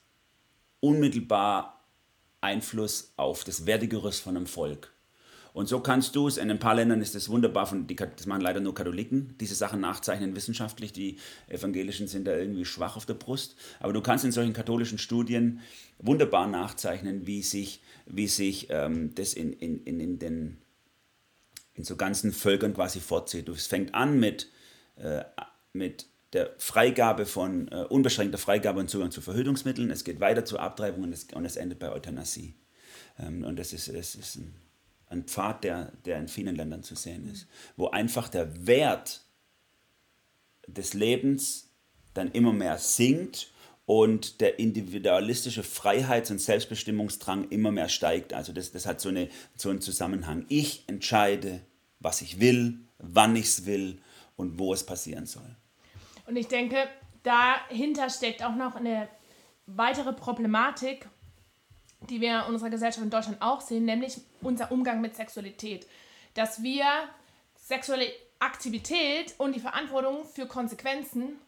[0.80, 1.84] unmittelbar
[2.40, 4.92] Einfluss auf das Wertegerüst von einem Volk.
[5.52, 8.26] Und so kannst du es, in ein paar Ländern ist es wunderbar, von, die, das
[8.26, 13.06] machen leider nur Katholiken, diese Sachen nachzeichnen wissenschaftlich, die Evangelischen sind da irgendwie schwach auf
[13.06, 15.60] der Brust, aber du kannst in solchen katholischen Studien
[15.98, 20.58] wunderbar nachzeichnen, wie sich, wie sich ähm, das in, in, in, in, den,
[21.80, 23.48] in so ganzen Völkern quasi fortzieht.
[23.48, 24.48] Es fängt an mit,
[24.96, 25.24] äh,
[25.72, 30.60] mit der Freigabe von, äh, unbeschränkter Freigabe und Zugang zu Verhütungsmitteln, es geht weiter zur
[30.60, 32.54] Abtreibung und es, und es endet bei Euthanasie.
[33.18, 34.54] Ähm, und das ist, das ist ein
[35.10, 39.22] ein Pfad, der, der in vielen Ländern zu sehen ist, wo einfach der Wert
[40.66, 41.68] des Lebens
[42.14, 43.52] dann immer mehr sinkt
[43.86, 48.32] und der individualistische Freiheits- und Selbstbestimmungsdrang immer mehr steigt.
[48.32, 50.46] Also das, das hat so, eine, so einen Zusammenhang.
[50.48, 51.60] Ich entscheide,
[52.00, 54.02] was ich will, wann ich es will
[54.36, 55.56] und wo es passieren soll.
[56.26, 56.88] Und ich denke,
[57.22, 59.08] dahinter steckt auch noch eine
[59.66, 61.08] weitere Problematik,
[62.08, 65.86] die wir in unserer Gesellschaft in Deutschland auch sehen, nämlich unser Umgang mit Sexualität.
[66.34, 66.84] Dass wir
[67.54, 71.38] sexuelle Aktivität und die Verantwortung für Konsequenzen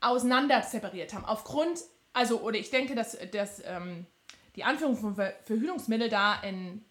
[0.00, 1.24] auseinander separiert haben.
[1.24, 1.80] Aufgrund,
[2.12, 4.06] also, oder ich denke, dass, dass ähm,
[4.56, 6.84] die Anführung von Verhütungsmittel da ein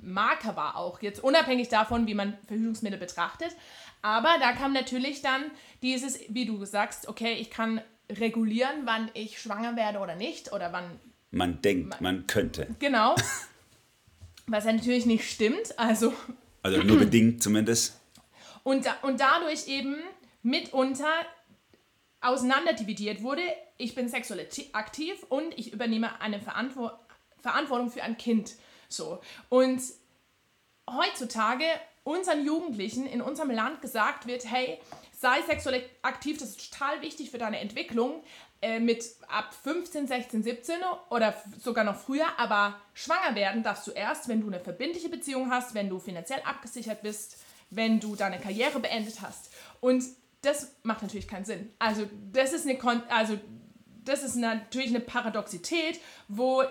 [0.00, 3.56] Marker war, auch jetzt unabhängig davon, wie man Verhütungsmittel betrachtet.
[4.02, 5.50] Aber da kam natürlich dann
[5.82, 7.80] dieses, wie du sagst, okay, ich kann
[8.10, 10.84] regulieren, wann ich schwanger werde oder nicht oder wann
[11.30, 12.74] man denkt, man, man könnte.
[12.78, 13.14] Genau.
[14.46, 15.78] Was ja natürlich nicht stimmt.
[15.78, 16.14] Also,
[16.62, 18.00] also nur bedingt zumindest.
[18.62, 19.96] Und, und dadurch eben
[20.42, 21.12] mitunter
[22.20, 23.42] auseinanderdividiert wurde,
[23.76, 26.98] ich bin sexuell aktiv und ich übernehme eine Verantwort
[27.40, 28.56] Verantwortung für ein Kind.
[28.88, 29.20] So.
[29.48, 29.80] Und
[30.90, 31.64] heutzutage
[32.04, 34.80] unseren Jugendlichen in unserem Land gesagt wird, hey,
[35.12, 38.22] sei sexuell aktiv, das ist total wichtig für deine Entwicklung,
[38.62, 40.76] äh, mit ab 15, 16, 17
[41.10, 45.50] oder sogar noch früher, aber schwanger werden darfst du erst, wenn du eine verbindliche Beziehung
[45.50, 47.36] hast, wenn du finanziell abgesichert bist,
[47.70, 49.50] wenn du deine Karriere beendet hast.
[49.80, 50.04] Und
[50.42, 51.72] das macht natürlich keinen Sinn.
[51.78, 52.78] Also das ist eine,
[53.10, 53.38] also
[54.04, 56.64] das ist natürlich eine Paradoxität, wo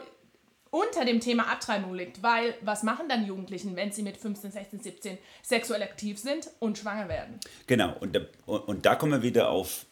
[0.72, 4.80] unter dem Thema Abtreibung liegt, weil was machen dann Jugendlichen, wenn sie mit 15, 16,
[4.82, 7.40] 17 sexuell aktiv sind und schwanger werden?
[7.68, 9.86] Genau, und da, und da kommen wir wieder auf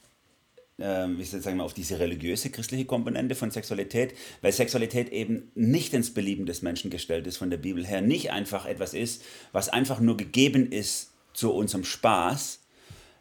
[0.77, 6.13] soll ich sagen, auf diese religiöse christliche Komponente von Sexualität, weil Sexualität eben nicht ins
[6.13, 10.01] Belieben des Menschen gestellt ist von der Bibel her, nicht einfach etwas ist, was einfach
[10.01, 12.59] nur gegeben ist zu unserem Spaß,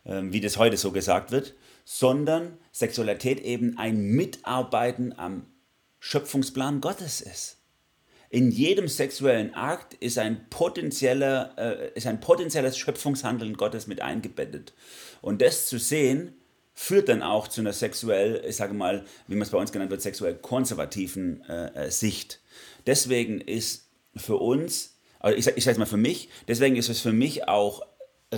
[0.06, 5.46] ähm, wie das heute so gesagt wird, sondern Sexualität eben ein Mitarbeiten am
[6.06, 7.56] Schöpfungsplan Gottes ist.
[8.28, 14.74] In jedem sexuellen Akt ist ein, potenzieller, äh, ist ein potenzielles Schöpfungshandeln Gottes mit eingebettet.
[15.22, 16.34] Und das zu sehen,
[16.74, 19.90] führt dann auch zu einer sexuell, ich sage mal, wie man es bei uns genannt
[19.90, 22.40] wird, sexuell konservativen äh, äh Sicht.
[22.86, 27.48] Deswegen ist für uns, also ich, sage mal für mich, deswegen ist es für mich
[27.48, 27.80] auch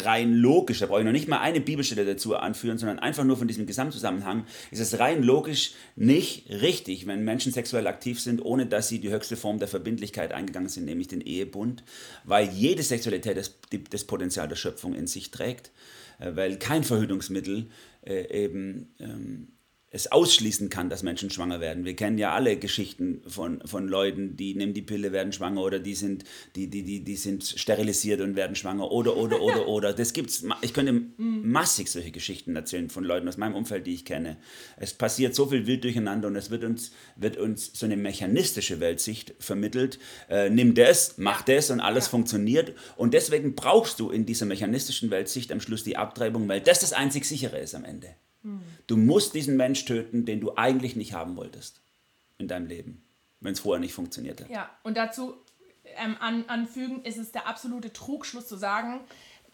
[0.04, 3.36] rein logisch, da brauche ich noch nicht mal eine Bibelstelle dazu anführen, sondern einfach nur
[3.36, 8.66] von diesem Gesamtzusammenhang, ist es rein logisch nicht richtig, wenn Menschen sexuell aktiv sind, ohne
[8.66, 11.82] dass sie die höchste Form der Verbindlichkeit eingegangen sind, nämlich den Ehebund,
[12.24, 13.58] weil jede Sexualität das,
[13.90, 15.70] das Potenzial der Schöpfung in sich trägt,
[16.18, 17.66] äh, weil kein Verhütungsmittel
[18.02, 19.48] äh, eben ähm,
[19.96, 21.84] es ausschließen kann, dass Menschen schwanger werden.
[21.84, 25.78] Wir kennen ja alle Geschichten von, von Leuten, die nehmen die Pille, werden schwanger oder
[25.78, 29.92] die sind, die, die, die, die sind sterilisiert und werden schwanger oder, oder, oder, oder.
[29.94, 34.04] Das gibt's, ich könnte massig solche Geschichten erzählen von Leuten aus meinem Umfeld, die ich
[34.04, 34.36] kenne.
[34.76, 38.80] Es passiert so viel wild durcheinander und es wird uns, wird uns so eine mechanistische
[38.80, 39.98] Weltsicht vermittelt.
[40.28, 42.10] Äh, nimm das, mach das und alles ja.
[42.10, 42.74] funktioniert.
[42.96, 46.92] Und deswegen brauchst du in dieser mechanistischen Weltsicht am Schluss die Abtreibung, weil das das
[46.92, 48.08] einzig sichere ist am Ende.
[48.86, 51.80] Du musst diesen Mensch töten, den du eigentlich nicht haben wolltest
[52.38, 53.02] in deinem Leben,
[53.40, 54.50] wenn es vorher nicht funktioniert hat.
[54.50, 55.34] Ja, und dazu
[55.96, 59.00] ähm, an, anfügen ist es der absolute Trugschluss zu sagen,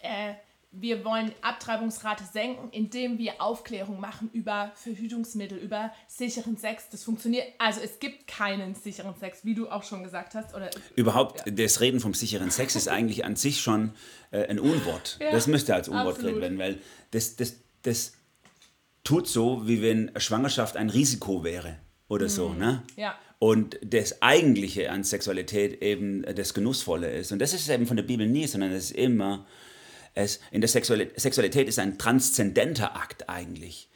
[0.00, 0.34] äh,
[0.74, 6.88] wir wollen Abtreibungsrate senken, indem wir Aufklärung machen über Verhütungsmittel, über sicheren Sex.
[6.90, 7.46] Das funktioniert.
[7.58, 10.54] Also es gibt keinen sicheren Sex, wie du auch schon gesagt hast.
[10.54, 11.52] Oder, Überhaupt, ja.
[11.52, 13.92] das Reden vom sicheren Sex ist eigentlich an sich schon
[14.30, 15.18] äh, ein Unwort.
[15.22, 18.14] Ja, das müsste als Unwort geredet werden, weil das, das, das
[19.04, 22.50] tut so, wie wenn Schwangerschaft ein Risiko wäre oder so.
[22.50, 22.58] Mhm.
[22.58, 22.82] Ne?
[22.96, 23.18] Ja.
[23.38, 27.32] Und das Eigentliche an Sexualität eben das Genussvolle ist.
[27.32, 29.46] Und das ist eben von der Bibel nie, sondern es ist immer,
[30.14, 33.88] es, in der Sexualität ist ein transzendenter Akt eigentlich.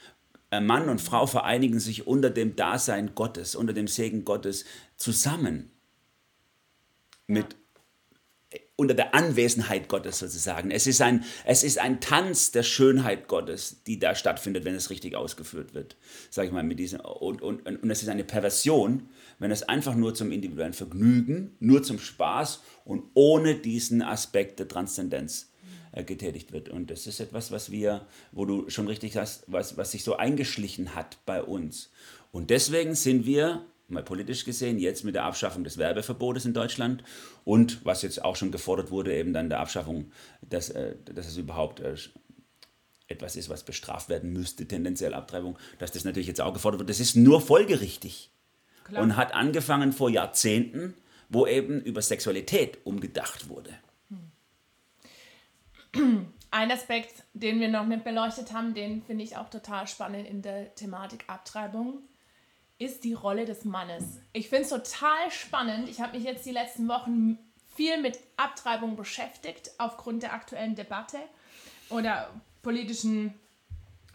[0.50, 4.64] Mann und Frau vereinigen sich unter dem Dasein Gottes, unter dem Segen Gottes
[4.96, 5.70] zusammen.
[7.26, 7.56] Mit,
[8.76, 10.70] unter der Anwesenheit Gottes sozusagen.
[10.70, 14.90] Es ist, ein, es ist ein Tanz der Schönheit Gottes, die da stattfindet, wenn es
[14.90, 15.96] richtig ausgeführt wird.
[16.30, 19.08] Sag ich mal, mit diesem, und, und, und es ist eine Perversion,
[19.38, 24.68] wenn es einfach nur zum individuellen Vergnügen, nur zum Spaß und ohne diesen Aspekt der
[24.68, 25.50] Transzendenz
[25.92, 26.68] äh, getätigt wird.
[26.68, 30.16] Und das ist etwas, was wir, wo du schon richtig hast, was, was sich so
[30.16, 31.90] eingeschlichen hat bei uns.
[32.30, 37.04] Und deswegen sind wir mal politisch gesehen, jetzt mit der Abschaffung des Werbeverbotes in Deutschland
[37.44, 40.10] und was jetzt auch schon gefordert wurde, eben dann der Abschaffung,
[40.42, 41.94] dass, äh, dass es überhaupt äh,
[43.08, 46.90] etwas ist, was bestraft werden müsste, tendenziell Abtreibung, dass das natürlich jetzt auch gefordert wird.
[46.90, 48.30] Das ist nur folgerichtig
[48.84, 49.02] Klar.
[49.02, 50.94] und hat angefangen vor Jahrzehnten,
[51.28, 53.70] wo eben über Sexualität umgedacht wurde.
[56.50, 60.42] Ein Aspekt, den wir noch nicht beleuchtet haben, den finde ich auch total spannend in
[60.42, 62.02] der Thematik Abtreibung
[62.78, 64.20] ist die Rolle des Mannes.
[64.32, 65.88] Ich finde es total spannend.
[65.88, 67.38] Ich habe mich jetzt die letzten Wochen
[67.74, 71.18] viel mit Abtreibung beschäftigt, aufgrund der aktuellen Debatte
[71.90, 72.30] oder
[72.62, 73.34] politischen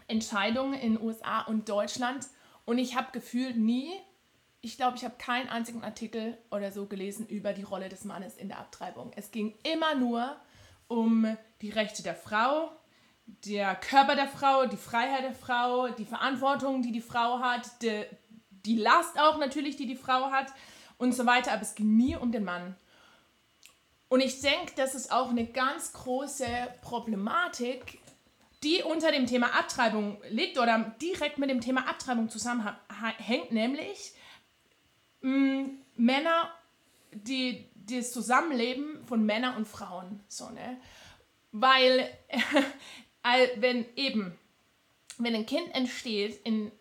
[0.07, 2.27] Entscheidungen in USA und Deutschland.
[2.65, 3.91] Und ich habe gefühlt nie,
[4.61, 8.37] ich glaube, ich habe keinen einzigen Artikel oder so gelesen über die Rolle des Mannes
[8.37, 9.11] in der Abtreibung.
[9.15, 10.35] Es ging immer nur
[10.87, 12.71] um die Rechte der Frau,
[13.45, 18.05] der Körper der Frau, die Freiheit der Frau, die Verantwortung, die die Frau hat, de,
[18.65, 20.47] die Last auch natürlich, die die Frau hat
[20.97, 22.75] und so weiter, aber es ging nie um den Mann.
[24.09, 26.45] Und ich denke, das ist auch eine ganz große
[26.81, 27.99] Problematik,
[28.63, 34.13] die unter dem Thema Abtreibung liegt oder direkt mit dem Thema Abtreibung zusammenhängt, nämlich
[35.21, 36.51] mh, mm, Männer,
[37.11, 40.19] die das Zusammenleben von Männern und Frauen.
[40.27, 40.77] So, ne?
[41.51, 42.09] Weil,
[43.55, 44.37] wenn eben,
[45.17, 46.71] wenn ein Kind entsteht in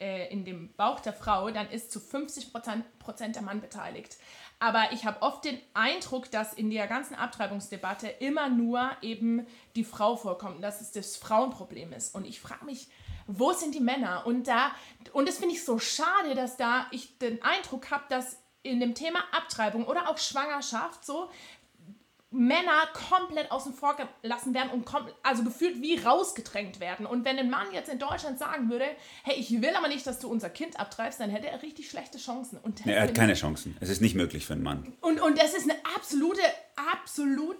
[0.00, 2.52] äh, in dem Bauch der Frau, dann ist zu 50
[2.98, 4.16] Prozent der Mann beteiligt.
[4.58, 9.84] Aber ich habe oft den Eindruck, dass in der ganzen Abtreibungsdebatte immer nur eben die
[9.84, 12.14] Frau vorkommt, dass es das Frauenproblem ist.
[12.14, 12.88] Und ich frage mich,
[13.26, 14.26] wo sind die Männer?
[14.26, 14.70] Und da
[15.12, 18.94] und das finde ich so schade, dass da ich den Eindruck habe, dass in dem
[18.94, 21.30] Thema Abtreibung oder auch Schwangerschaft so
[22.36, 24.86] Männer komplett außen vor gelassen werden und
[25.22, 27.06] also gefühlt wie rausgedrängt werden.
[27.06, 28.84] Und wenn ein Mann jetzt in Deutschland sagen würde,
[29.24, 32.18] hey, ich will aber nicht, dass du unser Kind abtreibst, dann hätte er richtig schlechte
[32.18, 32.58] Chancen.
[32.62, 33.76] Und nee, er hat keine Chancen.
[33.80, 34.92] Es ist nicht möglich für einen Mann.
[35.00, 36.42] Und, und das ist eine absolute,
[36.92, 37.58] absolut,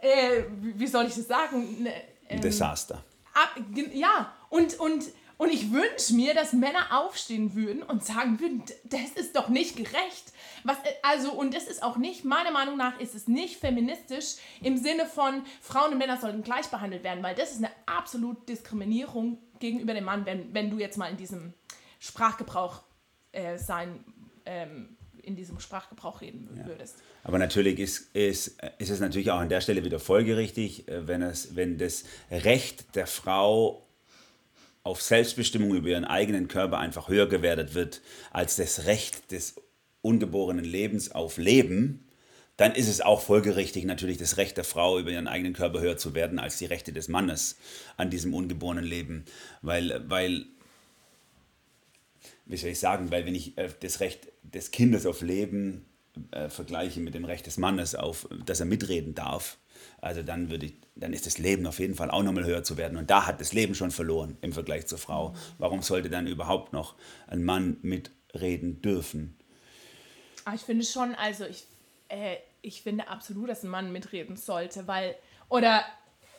[0.00, 1.84] äh, wie soll ich das sagen?
[1.84, 1.92] Ne,
[2.28, 3.04] ähm, Desaster.
[3.32, 3.56] Ab,
[3.92, 5.04] ja, und, und
[5.38, 9.76] und ich wünsche mir, dass Männer aufstehen würden und sagen würden, das ist doch nicht
[9.76, 10.32] gerecht.
[10.66, 14.76] Was, also, und das ist auch nicht, meiner Meinung nach, ist es nicht feministisch im
[14.76, 19.38] Sinne von Frauen und Männer sollten gleich behandelt werden, weil das ist eine absolute Diskriminierung
[19.60, 21.54] gegenüber dem Mann, wenn, wenn du jetzt mal in diesem
[22.00, 22.82] Sprachgebrauch
[23.32, 24.04] äh, sein,
[24.44, 26.98] ähm, in diesem Sprachgebrauch reden würdest.
[26.98, 27.04] Ja.
[27.24, 31.22] Aber natürlich ist, ist, ist es natürlich auch an der Stelle wieder folgerichtig, äh, wenn,
[31.22, 33.86] es, wenn das Recht der Frau
[34.84, 39.56] auf Selbstbestimmung über ihren eigenen Körper einfach höher gewertet wird als das Recht des
[40.06, 42.06] ungeborenen Lebens auf Leben,
[42.56, 45.98] dann ist es auch folgerichtig natürlich das Recht der Frau über ihren eigenen Körper höher
[45.98, 47.58] zu werden als die Rechte des Mannes
[47.98, 49.26] an diesem ungeborenen Leben.
[49.60, 50.46] Weil, weil
[52.46, 55.84] wie soll ich sagen, weil wenn ich äh, das Recht des Kindes auf Leben
[56.30, 59.58] äh, vergleiche mit dem Recht des Mannes auf, dass er mitreden darf,
[60.00, 62.78] also dann würde ich, dann ist das Leben auf jeden Fall auch nochmal höher zu
[62.78, 62.96] werden.
[62.96, 65.34] Und da hat das Leben schon verloren im Vergleich zur Frau.
[65.58, 66.94] Warum sollte dann überhaupt noch
[67.26, 69.36] ein Mann mitreden dürfen?
[70.46, 71.64] Ah, ich finde schon, also ich,
[72.08, 75.16] äh, ich finde absolut, dass ein Mann mitreden sollte, weil,
[75.48, 75.84] oder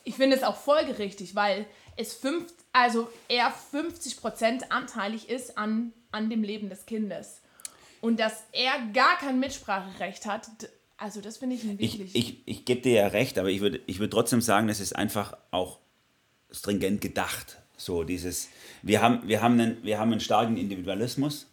[0.05, 1.65] ich finde es auch folgerichtig, weil
[1.97, 7.41] es fünf, also er 50% anteilig ist an, an dem Leben des Kindes.
[7.99, 10.47] Und dass er gar kein Mitspracherecht hat,
[10.95, 12.15] also das finde ich wirklich...
[12.15, 14.79] Ich, ich, ich gebe dir ja recht, aber ich würde ich würd trotzdem sagen, es
[14.79, 15.79] ist einfach auch
[16.49, 17.57] stringent gedacht.
[17.75, 18.47] So dieses,
[18.83, 21.47] wir haben, wir haben, einen, wir haben einen starken Individualismus,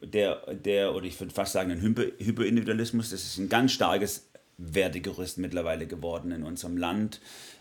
[0.00, 4.28] der, der oder ich würde fast sagen, ein Hyper, Hyperindividualismus, das ist ein ganz starkes
[4.58, 7.20] Wertegerüst mittlerweile geworden in unserem Land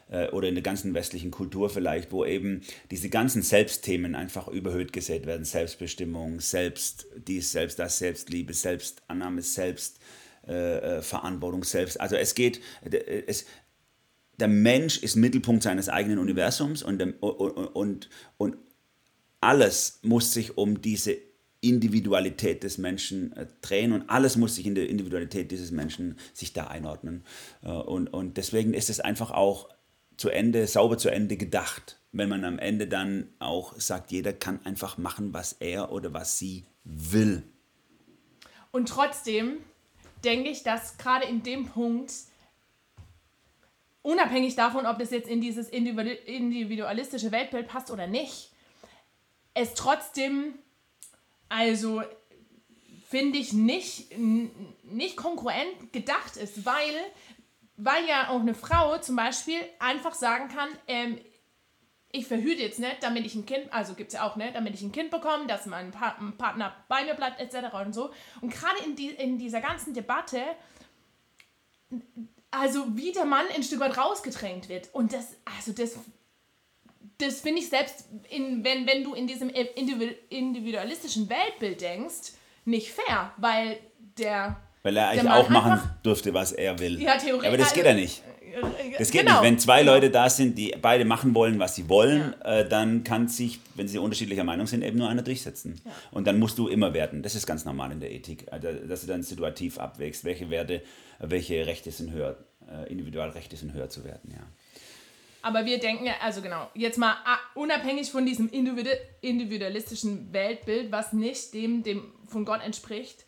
[0.10, 4.93] äh, oder in der ganzen westlichen Kultur vielleicht, wo eben diese ganzen Selbstthemen einfach überhöht
[4.93, 5.45] gesät werden.
[5.45, 10.00] Selbstbestimmung, Selbst, dies, Selbst, das, Selbstliebe, Selbstannahme, Selbst,
[10.48, 11.02] äh, äh,
[11.62, 12.00] selbst.
[12.00, 13.45] Also es geht, äh, es,
[14.39, 18.58] der Mensch ist Mittelpunkt seines eigenen Universums und, und, und, und
[19.42, 21.17] alles muss sich um diese
[21.62, 26.67] Individualität des Menschen drehen und alles muss sich in der Individualität dieses Menschen sich da
[26.67, 27.23] einordnen.
[27.62, 29.69] Und, und deswegen ist es einfach auch
[30.17, 34.60] zu Ende, sauber zu Ende gedacht, wenn man am Ende dann auch sagt, jeder kann
[34.65, 37.43] einfach machen, was er oder was sie will.
[38.71, 39.58] Und trotzdem
[40.23, 42.13] denke ich, dass gerade in dem Punkt,
[44.01, 48.51] unabhängig davon, ob das jetzt in dieses individualistische Weltbild passt oder nicht,
[49.53, 50.56] es trotzdem,
[51.50, 52.02] also
[53.08, 56.96] finde ich, nicht, nicht konkurrent gedacht ist, weil,
[57.77, 61.19] weil ja auch eine Frau zum Beispiel einfach sagen kann, ähm,
[62.12, 64.73] ich verhüte jetzt nicht, damit ich ein Kind, also gibt es ja auch, ne, damit
[64.73, 67.73] ich ein Kind bekomme, dass mein Partner bei mir bleibt, etc.
[67.85, 68.12] und so.
[68.41, 70.41] Und gerade in, die, in dieser ganzen Debatte,
[72.52, 74.93] also wie der Mann ein Stück weit rausgedrängt wird.
[74.93, 75.98] Und das, also das,
[77.18, 82.34] das finde ich selbst, in, wenn, wenn du in diesem individualistischen Weltbild denkst,
[82.66, 83.78] nicht fair, weil
[84.18, 84.58] der.
[84.84, 87.02] Weil er eigentlich auch machen dürfte, was er will.
[87.02, 87.48] Ja, theoretisch.
[87.48, 88.22] Aber das geht ja nicht.
[88.98, 89.42] Das geht genau.
[89.42, 89.44] nicht.
[89.44, 92.60] Wenn zwei Leute da sind, die beide machen wollen, was sie wollen, ja.
[92.60, 95.82] äh, dann kann sich, wenn sie unterschiedlicher Meinung sind, eben nur einer durchsetzen.
[95.84, 95.92] Ja.
[96.12, 97.24] Und dann musst du immer werten.
[97.24, 100.82] Das ist ganz normal in der Ethik, also, dass du dann situativ abwägst, welche Werte,
[101.20, 102.38] welche Rechte sind höher,
[102.70, 104.32] äh, Individualrechte sind höher zu werten.
[104.32, 104.46] Ja.
[105.46, 111.13] Aber wir denken ja, also genau, jetzt mal ah, unabhängig von diesem individualistischen Weltbild, was
[111.13, 113.25] nicht dem, dem von Gott entspricht,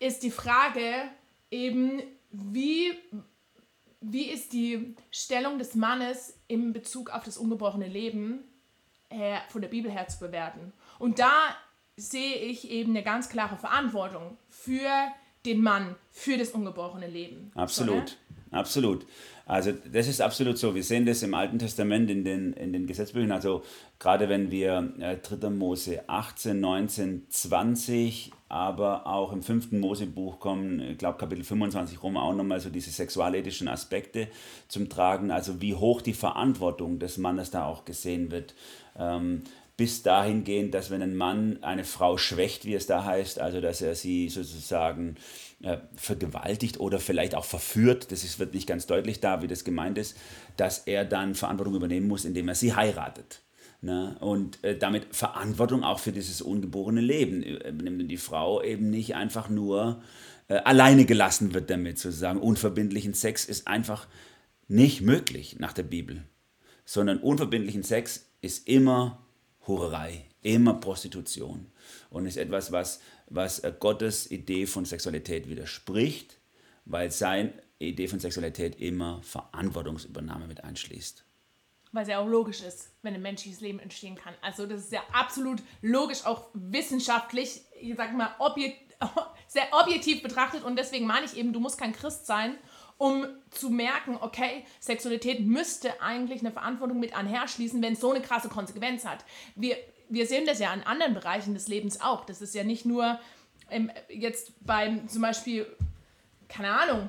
[0.00, 1.04] ist die Frage
[1.52, 2.98] eben, wie,
[4.00, 8.42] wie ist die Stellung des Mannes in Bezug auf das ungebrochene Leben
[9.08, 10.72] her, von der Bibel her zu bewerten?
[10.98, 11.54] Und da
[11.94, 14.90] sehe ich eben eine ganz klare Verantwortung für
[15.46, 17.52] den Mann, für das ungebrochene Leben.
[17.54, 18.41] Absolut, so, ne?
[18.52, 19.06] Absolut.
[19.44, 20.74] Also das ist absolut so.
[20.74, 23.32] Wir sehen das im Alten Testament in den, in den Gesetzbüchern.
[23.32, 23.62] Also
[23.98, 25.50] gerade wenn wir äh, 3.
[25.50, 29.72] Mose 18, 19, 20, aber auch im 5.
[29.72, 34.28] Mosebuch kommen, ich glaube Kapitel 25 rum, auch nochmal so diese sexualethischen Aspekte
[34.68, 35.30] zum Tragen.
[35.30, 38.54] Also wie hoch die Verantwortung des Mannes da auch gesehen wird.
[38.96, 39.42] Ähm,
[39.76, 43.60] bis dahin gehen, dass wenn ein Mann eine Frau schwächt, wie es da heißt, also
[43.60, 45.16] dass er sie sozusagen
[45.62, 49.64] äh, vergewaltigt oder vielleicht auch verführt, das ist, wird nicht ganz deutlich da, wie das
[49.64, 50.16] gemeint ist,
[50.56, 53.40] dass er dann Verantwortung übernehmen muss, indem er sie heiratet.
[53.80, 54.16] Ne?
[54.20, 59.16] Und äh, damit Verantwortung auch für dieses ungeborene Leben, äh, nimmt die Frau eben nicht
[59.16, 60.02] einfach nur
[60.48, 62.40] äh, alleine gelassen wird damit, sozusagen.
[62.40, 64.06] Unverbindlichen Sex ist einfach
[64.68, 66.22] nicht möglich nach der Bibel,
[66.84, 69.21] sondern unverbindlichen Sex ist immer
[69.66, 71.70] Hurerei, immer Prostitution
[72.10, 76.38] und ist etwas, was, was äh, Gottes Idee von Sexualität widerspricht,
[76.84, 81.24] weil seine Idee von Sexualität immer Verantwortungsübernahme mit einschließt.
[81.92, 84.34] Weil es ja auch logisch ist, wenn ein menschliches Leben entstehen kann.
[84.40, 88.96] Also das ist ja absolut logisch, auch wissenschaftlich, ich sag mal, objekt,
[89.46, 92.56] sehr objektiv betrachtet und deswegen meine ich eben, du musst kein Christ sein,
[93.02, 98.22] um zu merken, okay, Sexualität müsste eigentlich eine Verantwortung mit einherschließen, wenn es so eine
[98.22, 99.24] krasse Konsequenz hat.
[99.56, 99.76] Wir,
[100.08, 102.24] wir sehen das ja in anderen Bereichen des Lebens auch.
[102.24, 103.18] Das ist ja nicht nur
[103.70, 105.66] ähm, jetzt beim zum Beispiel,
[106.48, 107.08] keine Ahnung,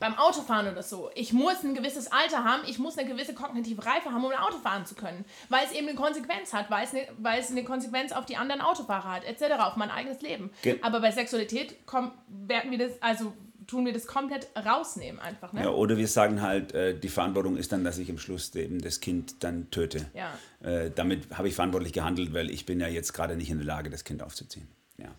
[0.00, 1.10] beim Autofahren oder so.
[1.14, 4.38] Ich muss ein gewisses Alter haben, ich muss eine gewisse kognitive Reife haben, um ein
[4.38, 5.24] Auto fahren zu können.
[5.48, 8.36] Weil es eben eine Konsequenz hat, weil es eine, weil es eine Konsequenz auf die
[8.36, 10.50] anderen Autofahrer hat, etc., auf mein eigenes Leben.
[10.62, 13.32] Ge Aber bei Sexualität kommt, werden wir das, also
[13.68, 15.52] tun wir das komplett rausnehmen einfach.
[15.52, 15.62] Ne?
[15.62, 18.80] Ja, oder wir sagen halt, äh, die Verantwortung ist dann, dass ich am Schluss eben
[18.80, 20.06] das Kind dann töte.
[20.14, 20.36] Ja.
[20.68, 23.66] Äh, damit habe ich verantwortlich gehandelt, weil ich bin ja jetzt gerade nicht in der
[23.66, 24.66] Lage, das Kind aufzuziehen.
[24.96, 25.14] Ja.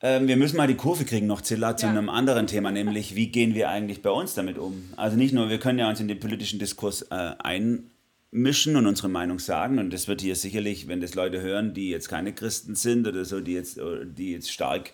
[0.00, 1.90] Ähm, wir müssen mal die Kurve kriegen noch, Zilla, zu ja.
[1.90, 4.92] einem anderen Thema, nämlich wie gehen wir eigentlich bei uns damit um?
[4.96, 9.08] Also nicht nur, wir können ja uns in den politischen Diskurs äh, einmischen und unsere
[9.08, 12.76] Meinung sagen und das wird hier sicherlich, wenn das Leute hören, die jetzt keine Christen
[12.76, 14.92] sind oder so, die jetzt, die jetzt stark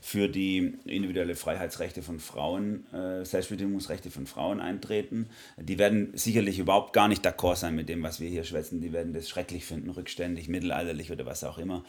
[0.00, 5.28] für die individuelle Freiheitsrechte von Frauen, äh, Selbstbestimmungsrechte von Frauen eintreten.
[5.58, 8.80] Die werden sicherlich überhaupt gar nicht d'accord sein mit dem, was wir hier schwätzen.
[8.80, 11.84] Die werden das schrecklich finden, rückständig, mittelalterlich oder was auch immer.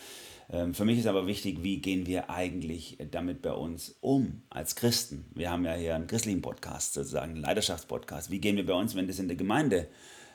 [0.51, 4.75] Ähm, für mich ist aber wichtig, wie gehen wir eigentlich damit bei uns um als
[4.75, 5.25] Christen?
[5.33, 8.29] Wir haben ja hier einen christlichen Podcast, sozusagen einen Leidenschaftspodcast.
[8.29, 9.87] Wie gehen wir bei uns, wenn das in der Gemeinde,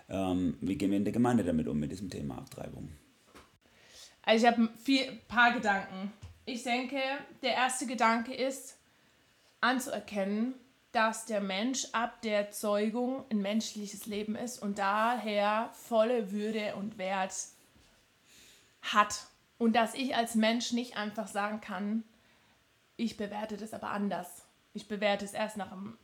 [0.08, 2.88] ähm, wie gehen wir in der Gemeinde damit um, mit diesem Thema Abtreibung?
[4.22, 6.12] Also ich habe ein paar Gedanken.
[6.48, 7.00] Ich denke,
[7.42, 8.78] der erste Gedanke ist
[9.60, 10.54] anzuerkennen,
[10.92, 16.98] dass der Mensch ab der Zeugung ein menschliches Leben ist und daher volle Würde und
[16.98, 17.34] Wert
[18.80, 19.26] hat.
[19.58, 22.04] Und dass ich als Mensch nicht einfach sagen kann,
[22.96, 24.46] ich bewerte das aber anders.
[24.72, 25.98] Ich bewerte es erst nach einem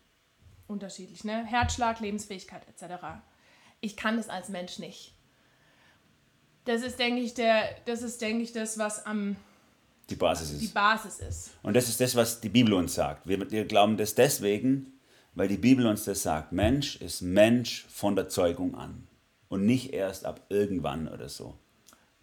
[0.67, 1.47] unterschiedlich, ne?
[1.47, 3.23] Herzschlag, Lebensfähigkeit etc.
[3.81, 5.15] Ich kann das als Mensch nicht.
[6.65, 9.37] Das ist, denke ich, der, das ist, denke ich, das, was am
[10.13, 10.61] die Basis ist.
[10.61, 11.51] Die Basis ist.
[11.63, 13.27] Und das ist das, was die Bibel uns sagt.
[13.27, 14.99] Wir, wir glauben das deswegen,
[15.35, 16.53] weil die Bibel uns das sagt.
[16.53, 19.07] Mensch ist Mensch von der Zeugung an
[19.49, 21.55] und nicht erst ab irgendwann oder so.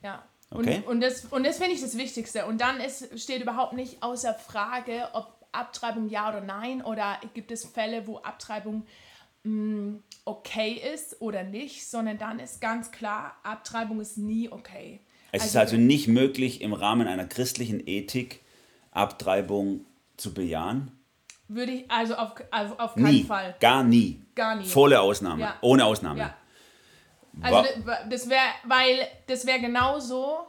[0.01, 0.77] Ja, Okay.
[0.77, 2.45] Und, und das, und das finde ich das Wichtigste.
[2.45, 7.51] Und dann ist, steht überhaupt nicht außer Frage, ob Abtreibung ja oder nein oder gibt
[7.51, 8.85] es Fälle, wo Abtreibung
[9.43, 15.01] mh, okay ist oder nicht, sondern dann ist ganz klar, Abtreibung ist nie okay.
[15.31, 18.41] Es ist also nicht möglich, im Rahmen einer christlichen Ethik
[18.91, 19.85] Abtreibung
[20.17, 20.91] zu bejahen?
[21.47, 23.23] Würde ich, also auf, also auf keinen Nie.
[23.23, 23.55] Fall.
[23.59, 24.21] Gar nie.
[24.35, 24.65] Gar nie.
[24.65, 25.41] Volle Ausnahme.
[25.41, 25.57] Ja.
[25.61, 26.19] Ohne Ausnahme.
[26.19, 26.35] Ja.
[27.41, 27.69] Also
[28.09, 30.39] das wäre, weil das wäre genauso,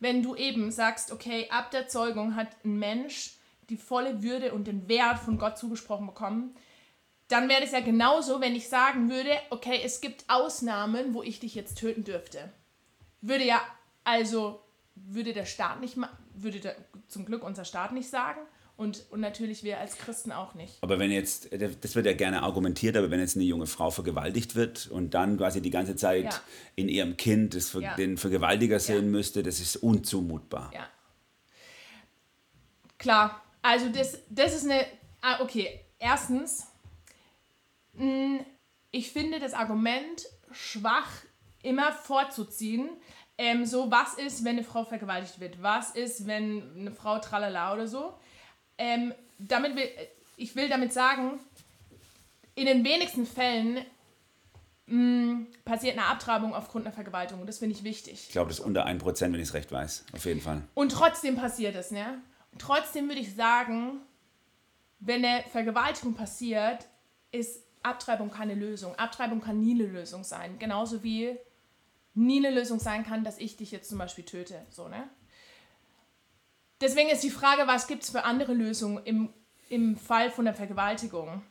[0.00, 3.34] wenn du eben sagst, okay, ab der Zeugung hat ein Mensch
[3.68, 6.56] die volle Würde und den Wert von Gott zugesprochen bekommen,
[7.28, 11.40] dann wäre das ja genauso, wenn ich sagen würde, okay, es gibt Ausnahmen, wo ich
[11.40, 12.50] dich jetzt töten dürfte.
[13.20, 13.60] Würde ja,
[14.04, 14.60] also
[14.94, 15.96] würde der Staat nicht
[16.34, 16.76] würde der,
[17.08, 18.40] zum Glück unser Staat nicht sagen
[18.76, 20.78] und, und natürlich wir als Christen auch nicht.
[20.82, 24.54] Aber wenn jetzt, das wird ja gerne argumentiert, aber wenn jetzt eine junge Frau vergewaltigt
[24.54, 26.40] wird und dann quasi die ganze Zeit Ja.
[26.76, 27.94] in ihrem Kind das, Ja.
[27.96, 30.70] den Vergewaltiger sehen müsste, das ist unzumutbar.
[30.72, 30.88] Ja.
[32.98, 34.84] Klar, also das, das ist eine.
[35.20, 35.80] Ah, okay.
[35.98, 36.66] Erstens,
[37.94, 38.40] mh,
[38.90, 41.08] ich finde das Argument schwach
[41.62, 42.88] immer vorzuziehen.
[43.38, 45.62] Ähm, so, was ist, wenn eine Frau vergewaltigt wird?
[45.62, 48.12] Was ist, wenn eine Frau tralala oder so?
[48.76, 49.88] Ähm, damit will,
[50.36, 51.38] ich will damit sagen,
[52.56, 53.84] in den wenigsten Fällen
[54.86, 57.46] mh, passiert eine Abtreibung aufgrund einer Vergewaltigung.
[57.46, 58.24] Das finde ich wichtig.
[58.26, 60.06] Ich glaube, das ist unter 1%, wenn ich es recht weiß.
[60.12, 60.62] Auf jeden Fall.
[60.74, 62.20] Und trotzdem passiert es, ne?
[62.58, 64.00] Trotzdem würde ich sagen,
[64.98, 66.86] wenn eine Vergewaltigung passiert,
[67.30, 68.96] ist Abtreibung keine Lösung.
[68.96, 70.58] Abtreibung kann nie eine Lösung sein.
[70.58, 71.36] Genauso wie
[72.18, 74.66] nie eine Lösung sein kann, dass ich dich jetzt zum Beispiel töte.
[74.70, 75.08] So, ne?
[76.80, 79.32] Deswegen ist die Frage, was gibt es für andere Lösungen im,
[79.68, 81.42] im Fall von der Vergewaltigung?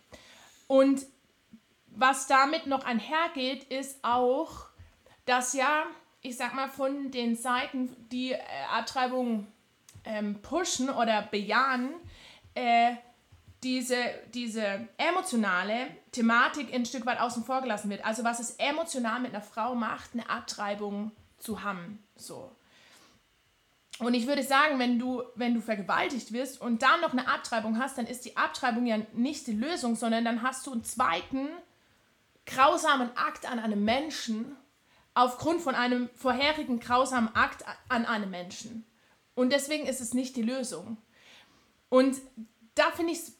[0.67, 1.05] Und
[1.87, 4.67] was damit noch einhergeht, ist auch,
[5.25, 5.85] dass ja,
[6.21, 8.39] ich sag mal, von den Seiten, die äh,
[8.71, 9.47] Abtreibung
[10.05, 11.89] ähm, pushen oder bejahen,
[12.53, 12.95] äh,
[13.63, 13.97] diese,
[14.33, 18.05] diese emotionale Thematik ein Stück weit außen vor gelassen wird.
[18.05, 22.03] Also was es emotional mit einer Frau macht, eine Abtreibung zu haben.
[22.15, 22.51] So.
[23.99, 27.79] Und ich würde sagen, wenn du, wenn du vergewaltigt wirst und dann noch eine Abtreibung
[27.79, 31.47] hast, dann ist die Abtreibung ja nicht die Lösung, sondern dann hast du einen zweiten
[32.45, 34.55] grausamen Akt an einem Menschen
[35.15, 38.85] aufgrund von einem vorherigen grausamen Akt an einem Menschen.
[39.33, 40.97] Und deswegen ist es nicht die Lösung.
[41.89, 42.17] Und
[42.75, 43.36] da finde ich es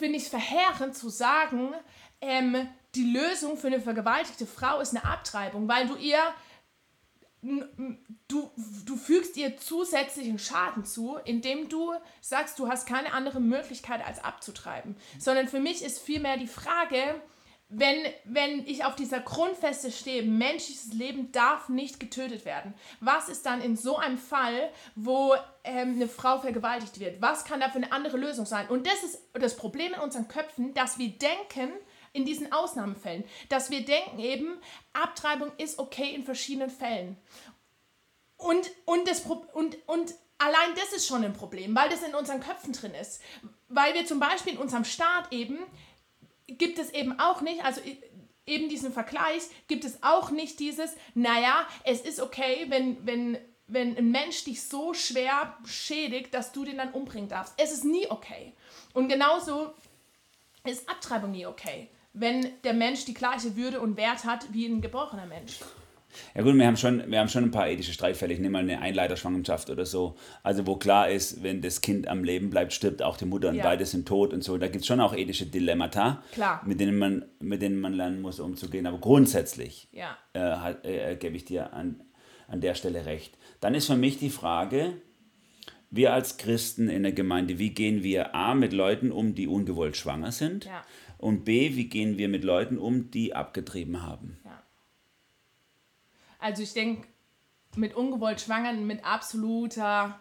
[0.00, 1.74] find ich's verheerend zu sagen,
[2.22, 6.18] ähm, die Lösung für eine vergewaltigte Frau ist eine Abtreibung, weil du ihr
[7.42, 8.50] du,
[8.84, 14.22] du fügst ihr zusätzlichen Schaden zu, indem du sagst, du hast keine andere Möglichkeit als
[14.22, 14.94] abzutreiben.
[15.18, 17.22] Sondern für mich ist vielmehr die Frage,
[17.70, 23.46] wenn, wenn ich auf dieser Grundfeste stehe, menschliches Leben darf nicht getötet werden, was ist
[23.46, 27.22] dann in so einem Fall, wo ähm, eine Frau vergewaltigt wird?
[27.22, 28.68] Was kann da für eine andere Lösung sein?
[28.68, 31.70] Und das ist das Problem in unseren Köpfen, dass wir denken,
[32.12, 34.58] in diesen Ausnahmefällen, dass wir denken eben,
[34.92, 37.16] Abtreibung ist okay in verschiedenen Fällen.
[38.36, 39.20] Und, und, das,
[39.52, 43.20] und, und allein das ist schon ein Problem, weil das in unseren Köpfen drin ist.
[43.68, 45.58] Weil wir zum Beispiel in unserem Staat eben,
[46.58, 47.80] gibt es eben auch nicht, also
[48.46, 53.96] eben diesen Vergleich, gibt es auch nicht dieses, naja, es ist okay, wenn, wenn, wenn
[53.96, 57.54] ein Mensch dich so schwer schädigt, dass du den dann umbringen darfst.
[57.56, 58.52] Es ist nie okay.
[58.92, 59.72] Und genauso
[60.64, 64.80] ist Abtreibung nie okay, wenn der Mensch die gleiche Würde und Wert hat wie ein
[64.80, 65.60] geborener Mensch.
[66.34, 68.32] Ja gut, wir haben schon, wir haben schon ein paar ethische Streitfälle.
[68.34, 70.16] Ich nehme mal eine Einleiterschwangerschaft oder so.
[70.42, 73.56] Also wo klar ist, wenn das Kind am Leben bleibt, stirbt auch die Mutter und
[73.56, 73.62] Ja.
[73.64, 74.58] beide sind tot und so.
[74.58, 76.62] Da gibt es schon auch ethische Dilemmata, Klar.
[76.66, 78.86] Mit, denen man, mit denen man lernen muss, umzugehen.
[78.86, 80.16] Aber grundsätzlich Ja.
[80.32, 82.02] äh, hat- äh, gebe ich dir an,
[82.48, 83.36] an der Stelle recht.
[83.60, 84.94] Dann ist für mich die Frage,
[85.92, 89.96] wir als Christen in der Gemeinde, wie gehen wir A mit Leuten um, die ungewollt
[89.96, 90.64] schwanger sind?
[90.66, 90.84] Ja.
[91.18, 94.38] Und B, wie gehen wir mit Leuten um, die abgetrieben haben?
[96.40, 97.06] Also ich denke,
[97.76, 100.20] mit ungewollt Schwangern mit absoluter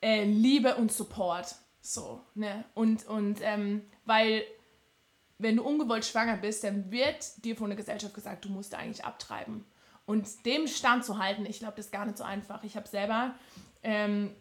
[0.00, 1.54] äh, Liebe und Support.
[1.80, 2.64] So, ne?
[2.74, 4.44] Und, und ähm, weil,
[5.38, 9.04] wenn du ungewollt schwanger bist, dann wird dir von der Gesellschaft gesagt, du musst eigentlich
[9.04, 9.64] abtreiben.
[10.06, 12.64] Und dem Stand zu halten, ich glaube, das ist gar nicht so einfach.
[12.64, 13.34] Ich habe selber
[13.82, 14.34] ähm,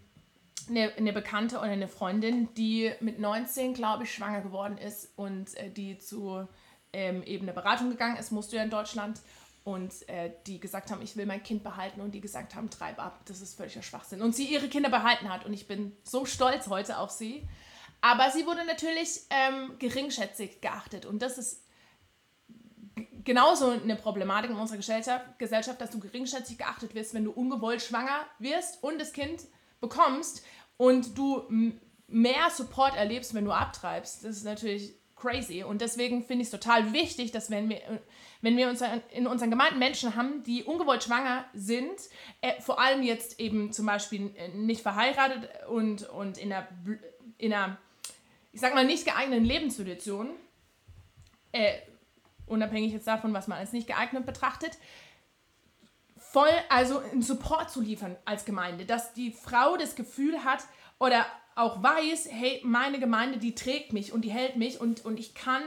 [0.70, 5.56] eine, eine Bekannte oder eine Freundin, die mit 19, glaube ich, schwanger geworden ist und
[5.58, 6.47] äh, die zu
[6.93, 9.22] ähm, eben eine Beratung gegangen ist, musst du ja in Deutschland.
[9.64, 12.97] Und äh, die gesagt haben, ich will mein Kind behalten und die gesagt haben, treib
[12.99, 14.22] ab, das ist völliger Schwachsinn.
[14.22, 17.47] Und sie ihre Kinder behalten hat und ich bin so stolz heute auf sie.
[18.01, 21.64] Aber sie wurde natürlich ähm, geringschätzig geachtet und das ist
[23.24, 27.82] genauso eine Problematik in unserer Gesellschaft, Gesellschaft, dass du geringschätzig geachtet wirst, wenn du ungewollt
[27.82, 29.41] schwanger wirst und das Kind
[29.80, 30.43] bekommst
[30.78, 31.43] und du
[32.07, 34.24] mehr Support erlebst, wenn du abtreibst.
[34.24, 35.63] Das ist natürlich crazy.
[35.63, 37.80] Und deswegen finde ich es total wichtig, dass wenn wir,
[38.41, 41.99] wenn wir uns in unseren Gemeinden Menschen haben, die ungewollt schwanger sind,
[42.41, 46.67] äh, vor allem jetzt eben zum Beispiel äh, nicht verheiratet und, und in einer,
[47.38, 47.78] in einer,
[48.51, 50.32] ich sag mal, nicht geeigneten Lebenssituation,
[51.51, 51.74] äh,
[52.47, 54.78] unabhängig jetzt davon, was man als nicht geeignet betrachtet,
[56.17, 60.65] voll, also einen Support zu liefern als Gemeinde, dass die Frau das Gefühl hat
[60.97, 61.26] oder
[61.62, 65.36] auch weiß, hey, meine Gemeinde, die trägt mich und die hält mich und, und ich
[65.36, 65.64] kann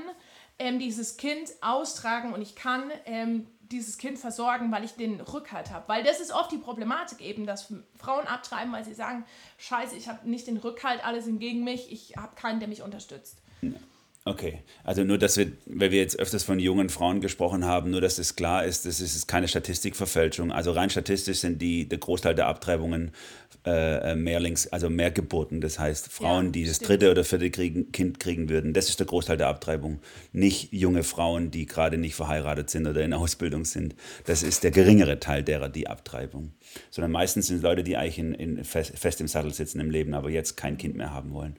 [0.58, 5.70] ähm, dieses Kind austragen und ich kann ähm, dieses Kind versorgen, weil ich den Rückhalt
[5.70, 5.88] habe.
[5.88, 9.24] Weil das ist oft die Problematik eben, dass Frauen abtreiben, weil sie sagen,
[9.58, 12.82] scheiße, ich habe nicht den Rückhalt, alles sind gegen mich, ich habe keinen, der mich
[12.82, 13.38] unterstützt.
[13.62, 13.70] Ja.
[14.26, 18.00] Okay, also nur, dass wir, weil wir jetzt öfters von jungen Frauen gesprochen haben, nur,
[18.00, 20.50] dass es klar ist, das ist keine Statistikverfälschung.
[20.50, 23.10] Also rein statistisch sind die, der Großteil der Abtreibungen
[23.66, 25.60] äh, äh Mehrlings, also Mehrgeburten.
[25.60, 28.98] Das heißt, Frauen, ja, die das dritte oder vierte kriegen, Kind kriegen würden, das ist
[28.98, 30.00] der Großteil der Abtreibung.
[30.32, 33.94] Nicht junge Frauen, die gerade nicht verheiratet sind oder in Ausbildung sind.
[34.24, 36.54] Das ist der geringere Teil derer, die Abtreibung.
[36.90, 39.90] Sondern meistens sind es Leute, die eigentlich in, in fest, fest im Sattel sitzen im
[39.90, 41.58] Leben, aber jetzt kein Kind mehr haben wollen.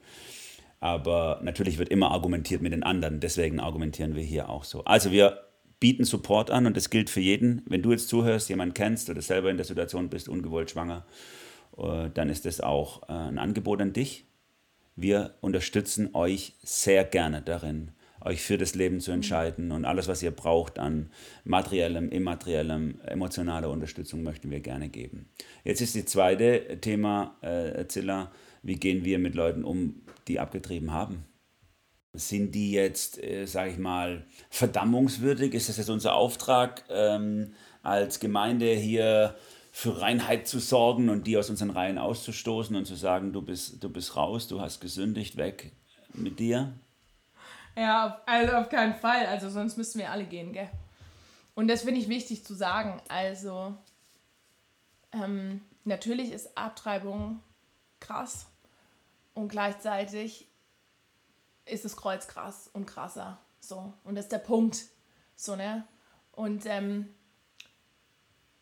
[0.80, 3.20] Aber natürlich wird immer argumentiert mit den anderen.
[3.20, 4.84] Deswegen argumentieren wir hier auch so.
[4.84, 5.40] Also wir
[5.80, 7.62] bieten Support an und das gilt für jeden.
[7.66, 11.06] Wenn du jetzt zuhörst, jemanden kennst oder selber in der Situation bist, ungewollt schwanger,
[11.76, 14.26] äh, dann ist das auch äh, ein Angebot an dich.
[14.94, 20.22] Wir unterstützen euch sehr gerne darin, euch für das Leben zu entscheiden und alles, was
[20.22, 21.10] ihr braucht an
[21.44, 25.28] materiellem, immateriellem, emotionaler Unterstützung möchten wir gerne geben.
[25.64, 30.92] Jetzt ist das zweite Thema, äh, Zilla, wie gehen wir mit Leuten um, die abgetrieben
[30.92, 31.24] haben?
[32.12, 35.54] Sind die jetzt, äh, sage ich mal, verdammungswürdig?
[35.54, 37.52] Ist das jetzt unser Auftrag ähm,
[37.82, 39.36] als Gemeinde hier
[39.70, 43.84] für Reinheit zu sorgen und die aus unseren Reihen auszustoßen und zu sagen, du bist,
[43.84, 45.72] du bist raus, du hast gesündigt, weg
[46.14, 46.72] mit dir?
[47.76, 49.26] Ja, also auf keinen Fall.
[49.26, 50.70] Also sonst müssten wir alle gehen, gell?
[51.54, 53.02] Und das finde ich wichtig zu sagen.
[53.08, 53.74] Also
[55.12, 57.40] ähm, natürlich ist Abtreibung
[58.00, 58.46] krass.
[59.36, 60.48] Und gleichzeitig
[61.66, 63.38] ist das Kreuz krass und krasser.
[63.60, 63.92] So.
[64.02, 64.86] Und das ist der Punkt.
[65.34, 65.86] So, ne?
[66.32, 67.14] Und, ähm,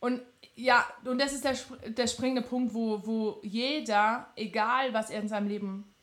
[0.01, 0.20] und
[0.57, 1.57] ja, und das ist der,
[1.87, 5.95] der springende Punkt, wo, wo jeder, egal was er in seinem Leben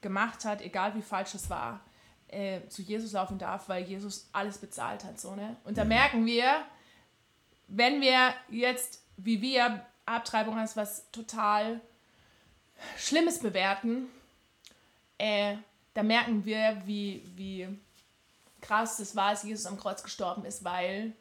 [0.00, 1.80] gemacht hat, egal wie falsch es war,
[2.26, 5.20] äh, zu Jesus laufen darf, weil Jesus alles bezahlt hat.
[5.20, 5.56] So, ne?
[5.62, 5.90] Und da mhm.
[5.90, 6.64] merken wir,
[7.68, 11.80] wenn wir jetzt, wie wir, Abtreibung als was total
[12.96, 14.08] Schlimmes bewerten,
[15.18, 15.56] äh,
[15.94, 17.68] da merken wir, wie, wie
[18.60, 21.12] krass das war, als Jesus am Kreuz gestorben ist, weil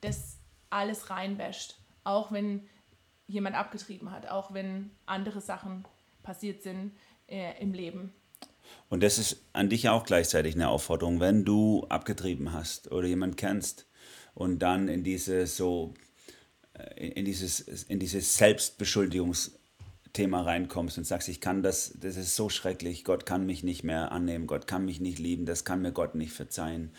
[0.00, 0.38] das
[0.70, 1.76] alles reinwäscht.
[2.04, 2.68] Auch wenn
[3.26, 5.84] jemand abgetrieben hat, auch wenn andere Sachen
[6.22, 6.92] passiert sind
[7.28, 8.12] äh, im Leben.
[8.88, 13.36] Und das ist an dich auch gleichzeitig eine Aufforderung, wenn du abgetrieben hast oder jemand
[13.36, 13.86] kennst
[14.34, 15.94] und dann in diese so
[16.74, 19.58] äh, in dieses in dieses Selbstbeschuldigungs
[20.16, 23.84] Thema reinkommst und sagst, ich kann das, das ist so schrecklich, Gott kann mich nicht
[23.84, 26.90] mehr annehmen, Gott kann mich nicht lieben, das kann mir Gott nicht verzeihen.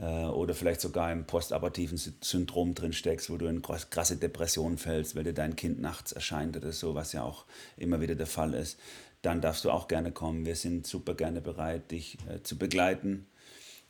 [0.00, 5.14] Äh, oder vielleicht sogar im postabortiven Syndrom drin steckst, wo du in krasse Depressionen fällst,
[5.14, 7.44] weil dir dein Kind nachts erscheint oder so, was ja auch
[7.76, 8.78] immer wieder der Fall ist.
[9.20, 10.46] Dann darfst du auch gerne kommen.
[10.46, 13.26] Wir sind super gerne bereit, dich äh, zu begleiten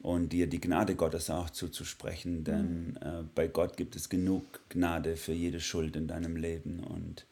[0.01, 2.97] und dir die Gnade Gottes auch zuzusprechen, denn mhm.
[3.01, 7.27] äh, bei Gott gibt es genug Gnade für jede Schuld in deinem Leben und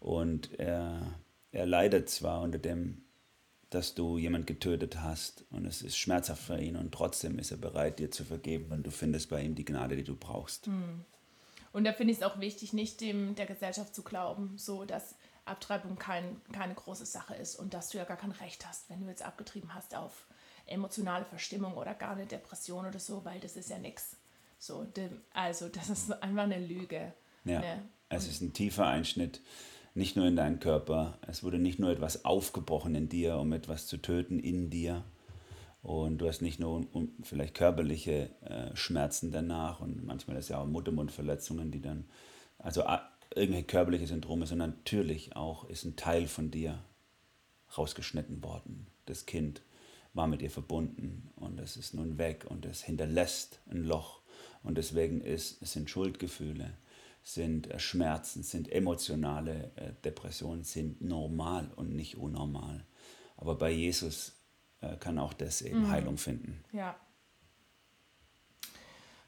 [0.00, 1.18] und er,
[1.52, 3.02] er leidet zwar unter dem,
[3.70, 7.58] dass du jemand getötet hast und es ist schmerzhaft für ihn und trotzdem ist er
[7.58, 10.66] bereit, dir zu vergeben und du findest bei ihm die Gnade, die du brauchst.
[10.66, 11.04] Hm.
[11.72, 15.16] Und da finde ich es auch wichtig, nicht dem der Gesellschaft zu glauben, so dass
[15.44, 19.00] Abtreibung kein, keine große Sache ist und dass du ja gar kein Recht hast, wenn
[19.00, 20.26] du jetzt abgetrieben hast auf
[20.66, 24.16] emotionale Verstimmung oder gar eine Depression oder so, weil das ist ja nichts.
[24.58, 24.86] So,
[25.32, 27.12] also das ist einfach eine Lüge.
[27.44, 27.82] Ja, ne?
[28.08, 29.40] es ist ein tiefer Einschnitt
[29.98, 31.18] nicht nur in deinen Körper.
[31.26, 35.04] Es wurde nicht nur etwas aufgebrochen in dir, um etwas zu töten in dir.
[35.82, 40.60] Und du hast nicht nur um, vielleicht körperliche äh, Schmerzen danach und manchmal ist ja
[40.60, 42.04] auch Muttermundverletzungen, die dann,
[42.58, 42.82] also
[43.34, 46.82] irgendwelche körperliche Syndrome, sondern natürlich auch ist ein Teil von dir
[47.76, 48.86] rausgeschnitten worden.
[49.06, 49.62] Das Kind
[50.14, 54.20] war mit dir verbunden und es ist nun weg und es hinterlässt ein Loch.
[54.62, 56.72] Und deswegen ist, es sind Schuldgefühle
[57.28, 62.86] sind äh, Schmerzen, sind emotionale äh, Depressionen, sind normal und nicht unnormal.
[63.36, 64.32] Aber bei Jesus
[64.80, 65.90] äh, kann auch das eben mhm.
[65.90, 66.64] Heilung finden.
[66.72, 66.96] Ja.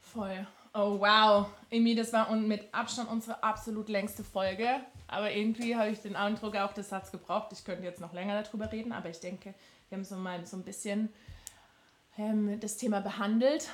[0.00, 0.46] Voll.
[0.72, 1.48] Oh wow.
[1.68, 4.80] Emi, das war mit Abstand unsere absolut längste Folge.
[5.06, 7.52] Aber irgendwie habe ich den Eindruck, auch das hat es gebraucht.
[7.52, 9.54] Ich könnte jetzt noch länger darüber reden, aber ich denke,
[9.88, 11.10] wir haben so mal so ein bisschen
[12.16, 13.68] ähm, das Thema behandelt.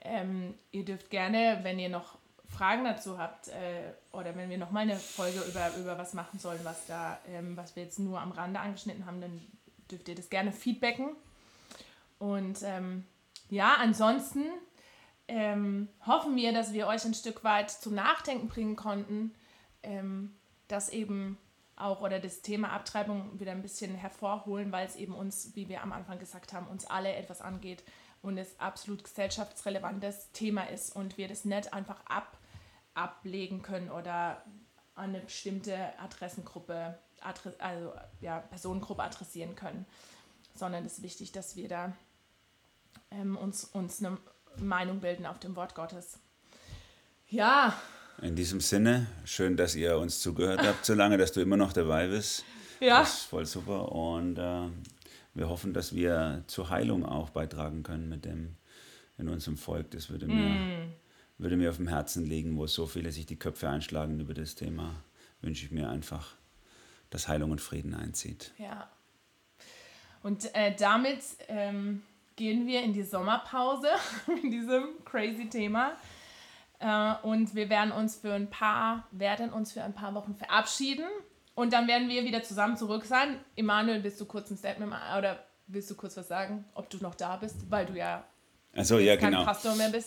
[0.00, 2.18] Ähm, ihr dürft gerne, wenn ihr noch
[2.56, 6.38] Fragen dazu habt äh, oder wenn wir noch mal eine Folge über, über was machen
[6.38, 9.40] sollen, was da, ähm, was wir jetzt nur am Rande angeschnitten haben, dann
[9.90, 11.10] dürft ihr das gerne feedbacken.
[12.18, 13.04] Und ähm,
[13.50, 14.44] ja, ansonsten
[15.28, 19.34] ähm, hoffen wir, dass wir euch ein Stück weit zum Nachdenken bringen konnten,
[19.82, 20.34] ähm,
[20.68, 21.38] dass eben
[21.76, 25.82] auch oder das Thema Abtreibung wieder ein bisschen hervorholen, weil es eben uns, wie wir
[25.82, 27.82] am Anfang gesagt haben, uns alle etwas angeht
[28.22, 32.38] und es absolut gesellschaftsrelevantes Thema ist und wir das nicht einfach ab,
[32.94, 34.42] ablegen können oder
[34.94, 36.98] an eine bestimmte Adressengruppe,
[37.58, 39.86] also ja, Personengruppe adressieren können,
[40.54, 41.92] sondern es ist wichtig, dass wir da
[43.10, 44.18] ähm, uns, uns eine
[44.56, 46.18] Meinung bilden auf dem Wort Gottes.
[47.28, 47.74] Ja.
[48.22, 51.72] In diesem Sinne, schön, dass ihr uns zugehört habt, so lange, dass du immer noch
[51.72, 52.44] dabei bist.
[52.78, 53.00] Ja.
[53.00, 53.90] Das ist voll super.
[53.90, 54.68] Und äh,
[55.34, 58.56] wir hoffen, dass wir zur Heilung auch beitragen können mit dem
[59.18, 59.90] in unserem Volk.
[59.90, 60.92] Das würde mir, mm.
[61.38, 64.54] Würde mir auf dem Herzen liegen, wo so viele sich die Köpfe einschlagen über das
[64.54, 65.02] Thema.
[65.40, 66.36] Wünsche ich mir einfach,
[67.10, 68.52] dass Heilung und Frieden einzieht.
[68.58, 68.88] Ja.
[70.22, 72.02] Und äh, damit ähm,
[72.36, 73.88] gehen wir in die Sommerpause
[74.26, 75.96] mit diesem crazy Thema.
[76.78, 81.06] Äh, und wir werden uns für ein paar, werden uns für ein paar Wochen verabschieden.
[81.54, 83.38] Und dann werden wir wieder zusammen zurück sein.
[83.54, 87.14] Emanuel, willst du kurz ein Statement oder willst du kurz was sagen, ob du noch
[87.14, 88.24] da bist, weil du ja
[88.76, 89.46] also ja, genau.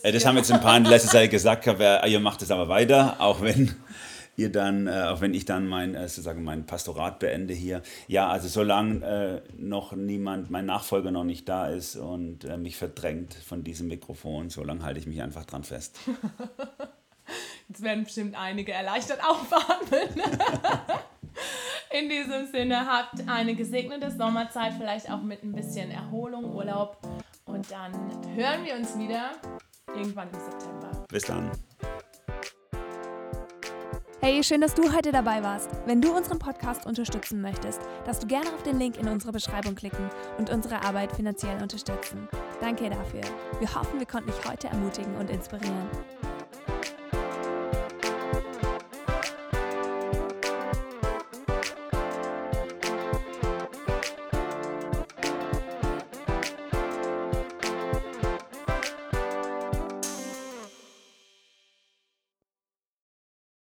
[0.03, 2.68] Äh, das haben jetzt ein paar in letzter Zeit gesagt, aber ihr macht es aber
[2.68, 3.74] weiter, auch wenn
[4.36, 7.82] ihr dann, äh, auch wenn ich dann mein, äh, sozusagen mein Pastorat beende hier.
[8.07, 12.78] Ja, also solange äh, noch niemand, mein Nachfolger noch nicht da ist und äh, mich
[12.78, 15.97] verdrängt von diesem Mikrofon, solange halte ich mich einfach dran fest.
[17.70, 20.22] Jetzt werden bestimmt einige erleichtert aufatmen.
[21.89, 26.97] In diesem Sinne habt eine gesegnete Sommerzeit, vielleicht auch mit ein bisschen Erholung, Urlaub.
[27.48, 27.93] Und dann
[28.36, 29.32] hören wir uns wieder
[29.95, 31.06] irgendwann im September.
[31.10, 31.50] Bis dann.
[34.20, 35.70] Hey, schön, dass du heute dabei warst.
[35.86, 39.76] Wenn du unseren Podcast unterstützen möchtest, darfst du gerne auf den Link in unserer Beschreibung
[39.76, 42.28] klicken und unsere Arbeit finanziell unterstützen.
[42.60, 43.22] Danke dafür.
[43.60, 45.88] Wir hoffen, wir konnten dich heute ermutigen und inspirieren.